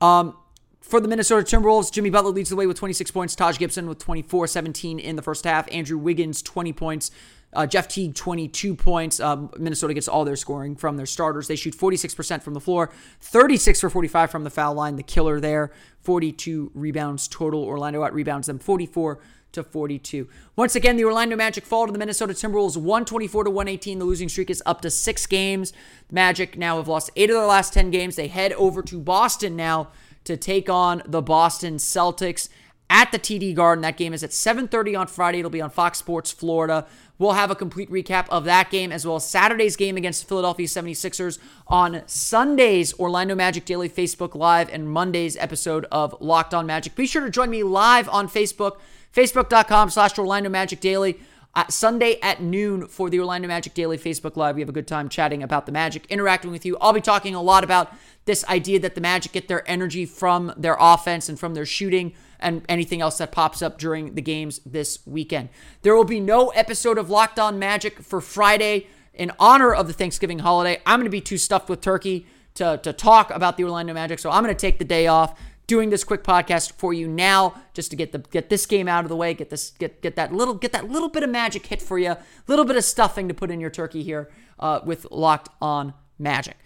Um, 0.00 0.36
for 0.80 1.00
the 1.00 1.08
Minnesota 1.08 1.44
Timberwolves, 1.44 1.92
Jimmy 1.92 2.08
Butler 2.08 2.30
leads 2.30 2.50
the 2.50 2.56
way 2.56 2.66
with 2.66 2.78
26 2.78 3.10
points. 3.10 3.34
Taj 3.34 3.58
Gibson 3.58 3.88
with 3.88 3.98
24 3.98 4.46
17 4.46 4.98
in 4.98 5.16
the 5.16 5.22
first 5.22 5.44
half. 5.44 5.70
Andrew 5.72 5.98
Wiggins, 5.98 6.40
20 6.40 6.72
points. 6.72 7.10
Uh, 7.52 7.66
Jeff 7.66 7.88
Teague, 7.88 8.14
22 8.14 8.74
points. 8.74 9.20
Um, 9.20 9.50
Minnesota 9.56 9.94
gets 9.94 10.06
all 10.06 10.24
their 10.24 10.36
scoring 10.36 10.76
from 10.76 10.96
their 10.96 11.06
starters. 11.06 11.48
They 11.48 11.56
shoot 11.56 11.74
46% 11.74 12.42
from 12.42 12.54
the 12.54 12.60
floor, 12.60 12.90
36 13.20 13.80
for 13.80 13.88
45 13.88 14.30
from 14.30 14.44
the 14.44 14.50
foul 14.50 14.74
line. 14.74 14.96
The 14.96 15.02
killer 15.02 15.40
there, 15.40 15.72
42 16.00 16.70
rebounds 16.74 17.26
total. 17.26 17.64
Orlando 17.64 18.02
out 18.02 18.12
rebounds 18.12 18.48
them 18.48 18.58
44 18.58 19.18
to 19.52 19.62
42. 19.62 20.28
Once 20.56 20.74
again, 20.74 20.96
the 20.96 21.04
Orlando 21.04 21.36
Magic 21.36 21.64
fall 21.64 21.86
to 21.86 21.92
the 21.92 21.98
Minnesota 21.98 22.34
Timberwolves 22.34 22.76
124 22.76 23.44
to 23.44 23.50
118. 23.50 23.98
The 23.98 24.04
losing 24.04 24.28
streak 24.28 24.50
is 24.50 24.62
up 24.66 24.82
to 24.82 24.90
six 24.90 25.26
games. 25.26 25.72
Magic 26.10 26.58
now 26.58 26.76
have 26.76 26.88
lost 26.88 27.10
eight 27.16 27.30
of 27.30 27.36
their 27.36 27.46
last 27.46 27.72
10 27.72 27.90
games. 27.90 28.16
They 28.16 28.28
head 28.28 28.52
over 28.52 28.82
to 28.82 28.98
Boston 28.98 29.56
now 29.56 29.88
to 30.24 30.36
take 30.36 30.68
on 30.68 31.02
the 31.06 31.22
Boston 31.22 31.76
Celtics 31.76 32.50
at 32.90 33.12
the 33.12 33.18
TD 33.18 33.54
Garden. 33.54 33.82
That 33.82 33.96
game 33.96 34.12
is 34.12 34.22
at 34.22 34.32
7:30 34.32 34.94
on 34.96 35.06
Friday. 35.06 35.38
It'll 35.38 35.50
be 35.50 35.60
on 35.60 35.70
Fox 35.70 35.98
Sports 35.98 36.32
Florida. 36.32 36.86
We'll 37.18 37.32
have 37.32 37.50
a 37.50 37.56
complete 37.56 37.90
recap 37.90 38.26
of 38.28 38.44
that 38.44 38.70
game 38.70 38.92
as 38.92 39.04
well 39.04 39.16
as 39.16 39.28
Saturday's 39.28 39.76
game 39.76 39.96
against 39.96 40.22
the 40.22 40.28
Philadelphia 40.28 40.66
76ers 40.66 41.38
on 41.66 42.02
Sunday's 42.06 42.96
Orlando 42.98 43.34
Magic 43.34 43.64
Daily 43.64 43.88
Facebook 43.88 44.36
Live 44.36 44.68
and 44.72 44.88
Monday's 44.88 45.36
episode 45.36 45.84
of 45.90 46.14
Locked 46.20 46.54
On 46.54 46.64
Magic. 46.64 46.94
Be 46.94 47.06
sure 47.06 47.24
to 47.24 47.30
join 47.30 47.50
me 47.50 47.64
live 47.64 48.08
on 48.08 48.28
Facebook, 48.28 48.78
facebook.com 49.14 49.90
slash 49.90 50.16
Orlando 50.16 50.48
Magic 50.48 50.80
Daily. 50.80 51.18
Uh, 51.54 51.64
Sunday 51.68 52.20
at 52.22 52.40
noon 52.40 52.86
for 52.86 53.10
the 53.10 53.18
Orlando 53.18 53.48
Magic 53.48 53.74
Daily 53.74 53.98
Facebook 53.98 54.36
Live. 54.36 54.54
We 54.54 54.60
have 54.60 54.68
a 54.68 54.72
good 54.72 54.86
time 54.86 55.08
chatting 55.08 55.42
about 55.42 55.66
the 55.66 55.72
Magic, 55.72 56.06
interacting 56.08 56.52
with 56.52 56.64
you. 56.64 56.76
I'll 56.80 56.92
be 56.92 57.00
talking 57.00 57.34
a 57.34 57.42
lot 57.42 57.64
about 57.64 57.92
this 58.26 58.44
idea 58.44 58.78
that 58.80 58.94
the 58.94 59.00
Magic 59.00 59.32
get 59.32 59.48
their 59.48 59.68
energy 59.68 60.06
from 60.06 60.52
their 60.56 60.76
offense 60.78 61.28
and 61.28 61.40
from 61.40 61.54
their 61.54 61.66
shooting 61.66 62.12
and 62.40 62.62
anything 62.68 63.00
else 63.00 63.18
that 63.18 63.32
pops 63.32 63.62
up 63.62 63.78
during 63.78 64.14
the 64.14 64.22
games 64.22 64.60
this 64.64 65.00
weekend. 65.06 65.48
There 65.82 65.94
will 65.94 66.04
be 66.04 66.20
no 66.20 66.48
episode 66.50 66.98
of 66.98 67.10
Locked 67.10 67.38
On 67.38 67.58
Magic 67.58 68.00
for 68.00 68.20
Friday 68.20 68.86
in 69.14 69.32
honor 69.38 69.74
of 69.74 69.86
the 69.86 69.92
Thanksgiving 69.92 70.38
holiday. 70.40 70.80
I'm 70.86 71.00
going 71.00 71.04
to 71.06 71.10
be 71.10 71.20
too 71.20 71.38
stuffed 71.38 71.68
with 71.68 71.80
turkey 71.80 72.26
to, 72.54 72.78
to 72.82 72.92
talk 72.92 73.30
about 73.30 73.56
the 73.56 73.64
Orlando 73.64 73.92
Magic, 73.92 74.18
so 74.18 74.30
I'm 74.30 74.42
going 74.42 74.54
to 74.54 74.60
take 74.60 74.78
the 74.78 74.84
day 74.84 75.06
off. 75.06 75.38
Doing 75.66 75.90
this 75.90 76.02
quick 76.02 76.24
podcast 76.24 76.72
for 76.78 76.94
you 76.94 77.06
now, 77.06 77.54
just 77.74 77.90
to 77.90 77.96
get 77.96 78.12
the 78.12 78.20
get 78.20 78.48
this 78.48 78.64
game 78.64 78.88
out 78.88 79.04
of 79.04 79.10
the 79.10 79.16
way, 79.16 79.34
get 79.34 79.50
this 79.50 79.72
get 79.72 80.00
get 80.00 80.16
that 80.16 80.32
little 80.32 80.54
get 80.54 80.72
that 80.72 80.88
little 80.88 81.10
bit 81.10 81.22
of 81.22 81.28
magic 81.28 81.66
hit 81.66 81.82
for 81.82 81.98
you, 81.98 82.16
little 82.46 82.64
bit 82.64 82.76
of 82.76 82.84
stuffing 82.84 83.28
to 83.28 83.34
put 83.34 83.50
in 83.50 83.60
your 83.60 83.68
turkey 83.68 84.02
here 84.02 84.30
uh, 84.58 84.80
with 84.82 85.06
Locked 85.10 85.50
On 85.60 85.92
Magic. 86.18 86.56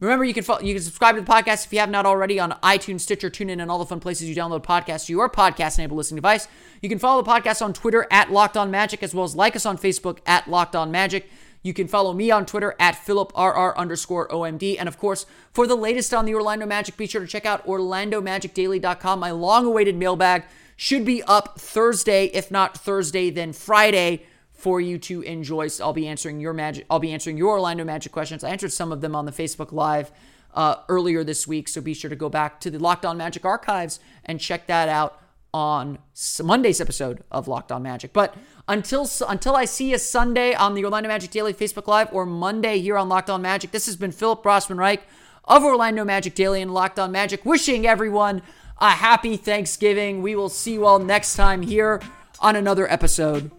Remember, 0.00 0.24
you 0.24 0.32
can 0.32 0.42
follow, 0.42 0.62
you 0.62 0.74
can 0.74 0.82
subscribe 0.82 1.16
to 1.16 1.20
the 1.20 1.30
podcast 1.30 1.66
if 1.66 1.72
you 1.74 1.78
have 1.78 1.90
not 1.90 2.06
already 2.06 2.40
on 2.40 2.52
iTunes, 2.62 3.00
Stitcher, 3.00 3.28
TuneIn, 3.28 3.60
and 3.60 3.70
all 3.70 3.78
the 3.78 3.84
fun 3.84 4.00
places 4.00 4.28
you 4.28 4.34
download 4.34 4.64
podcasts 4.64 5.06
to 5.06 5.12
your 5.12 5.28
podcast-enabled 5.28 5.98
listening 5.98 6.16
device. 6.16 6.48
You 6.80 6.88
can 6.88 6.98
follow 6.98 7.22
the 7.22 7.30
podcast 7.30 7.60
on 7.60 7.74
Twitter 7.74 8.06
at 8.10 8.32
Locked 8.32 8.56
On 8.56 8.70
Magic, 8.70 9.02
as 9.02 9.14
well 9.14 9.24
as 9.24 9.36
like 9.36 9.54
us 9.54 9.66
on 9.66 9.76
Facebook 9.76 10.20
at 10.24 10.48
Locked 10.48 10.74
On 10.74 10.90
Magic. 10.90 11.28
You 11.62 11.74
can 11.74 11.86
follow 11.86 12.14
me 12.14 12.30
on 12.30 12.46
Twitter 12.46 12.74
at 12.80 12.94
PhilipRR 12.94 13.76
underscore 13.76 14.26
OMD. 14.28 14.76
And 14.78 14.88
of 14.88 14.96
course, 14.96 15.26
for 15.52 15.66
the 15.66 15.76
latest 15.76 16.14
on 16.14 16.24
the 16.24 16.34
Orlando 16.34 16.64
Magic, 16.64 16.96
be 16.96 17.06
sure 17.06 17.20
to 17.20 17.26
check 17.26 17.44
out 17.44 17.66
OrlandoMagicDaily.com. 17.66 19.20
My 19.20 19.30
long-awaited 19.30 19.96
mailbag 19.96 20.44
should 20.76 21.04
be 21.04 21.22
up 21.24 21.60
Thursday, 21.60 22.26
if 22.28 22.50
not 22.50 22.78
Thursday, 22.78 23.28
then 23.28 23.52
Friday 23.52 24.24
for 24.60 24.80
you 24.80 24.98
to 24.98 25.22
enjoy. 25.22 25.68
So 25.68 25.84
I'll 25.84 25.92
be 25.92 26.06
answering 26.06 26.40
your 26.40 26.52
magic. 26.52 26.86
I'll 26.90 26.98
be 26.98 27.12
answering 27.12 27.36
your 27.36 27.52
Orlando 27.52 27.84
Magic 27.84 28.12
questions. 28.12 28.44
I 28.44 28.50
answered 28.50 28.72
some 28.72 28.92
of 28.92 29.00
them 29.00 29.16
on 29.16 29.24
the 29.24 29.32
Facebook 29.32 29.72
Live 29.72 30.12
uh, 30.54 30.76
earlier 30.88 31.24
this 31.24 31.46
week, 31.46 31.68
so 31.68 31.80
be 31.80 31.94
sure 31.94 32.10
to 32.10 32.16
go 32.16 32.28
back 32.28 32.60
to 32.60 32.70
the 32.70 32.78
Locked 32.78 33.04
On 33.04 33.16
Magic 33.16 33.44
archives 33.44 34.00
and 34.24 34.40
check 34.40 34.66
that 34.66 34.88
out 34.88 35.20
on 35.52 35.98
Monday's 36.42 36.80
episode 36.80 37.24
of 37.30 37.48
Locked 37.48 37.72
On 37.72 37.82
Magic. 37.82 38.12
But 38.12 38.34
until 38.68 39.08
until 39.28 39.56
I 39.56 39.64
see 39.64 39.90
you 39.90 39.98
Sunday 39.98 40.54
on 40.54 40.74
the 40.74 40.84
Orlando 40.84 41.08
Magic 41.08 41.30
Daily 41.30 41.54
Facebook 41.54 41.86
Live 41.86 42.12
or 42.12 42.26
Monday 42.26 42.78
here 42.78 42.96
on 42.96 43.08
Locked 43.08 43.30
On 43.30 43.42
Magic, 43.42 43.70
this 43.70 43.86
has 43.86 43.96
been 43.96 44.12
Philip 44.12 44.42
Rossman 44.42 44.78
Reich 44.78 45.02
of 45.44 45.64
Orlando 45.64 46.04
Magic 46.04 46.34
Daily 46.34 46.62
and 46.62 46.72
Locked 46.72 46.98
On 46.98 47.10
Magic, 47.10 47.44
wishing 47.44 47.86
everyone 47.86 48.42
a 48.78 48.90
happy 48.90 49.36
Thanksgiving. 49.36 50.22
We 50.22 50.36
will 50.36 50.48
see 50.48 50.74
you 50.74 50.86
all 50.86 50.98
next 50.98 51.34
time 51.34 51.62
here 51.62 52.00
on 52.40 52.56
another 52.56 52.90
episode 52.90 53.50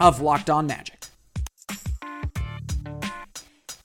of 0.00 0.20
Locked 0.20 0.50
On 0.50 0.66
Magic. 0.66 1.06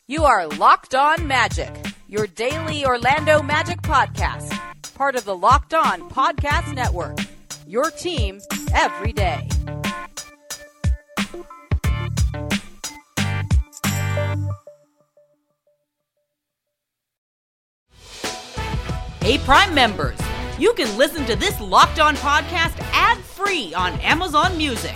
You 0.08 0.26
are 0.26 0.48
Locked 0.48 0.96
On 0.96 1.26
Magic, 1.28 1.74
your 2.08 2.28
daily 2.28 2.86
Orlando 2.86 3.42
Magic 3.42 3.82
podcast, 3.82 4.54
part 4.94 5.16
of 5.16 5.26
the 5.26 5.36
Locked 5.36 5.74
On 5.74 6.10
Podcast 6.10 6.74
Network. 6.76 7.18
Your 7.66 7.90
team 7.90 8.40
every 8.74 9.14
day. 9.14 9.48
Hey, 19.22 19.38
Prime 19.40 19.74
members, 19.74 20.20
you 20.60 20.74
can 20.74 20.98
listen 20.98 21.26
to 21.26 21.38
this 21.38 21.60
Locked 21.62 22.00
On 22.00 22.16
podcast 22.18 22.78
ad 22.92 23.18
free 23.20 23.74
on 23.74 23.94
Amazon 24.02 24.58
Music. 24.58 24.96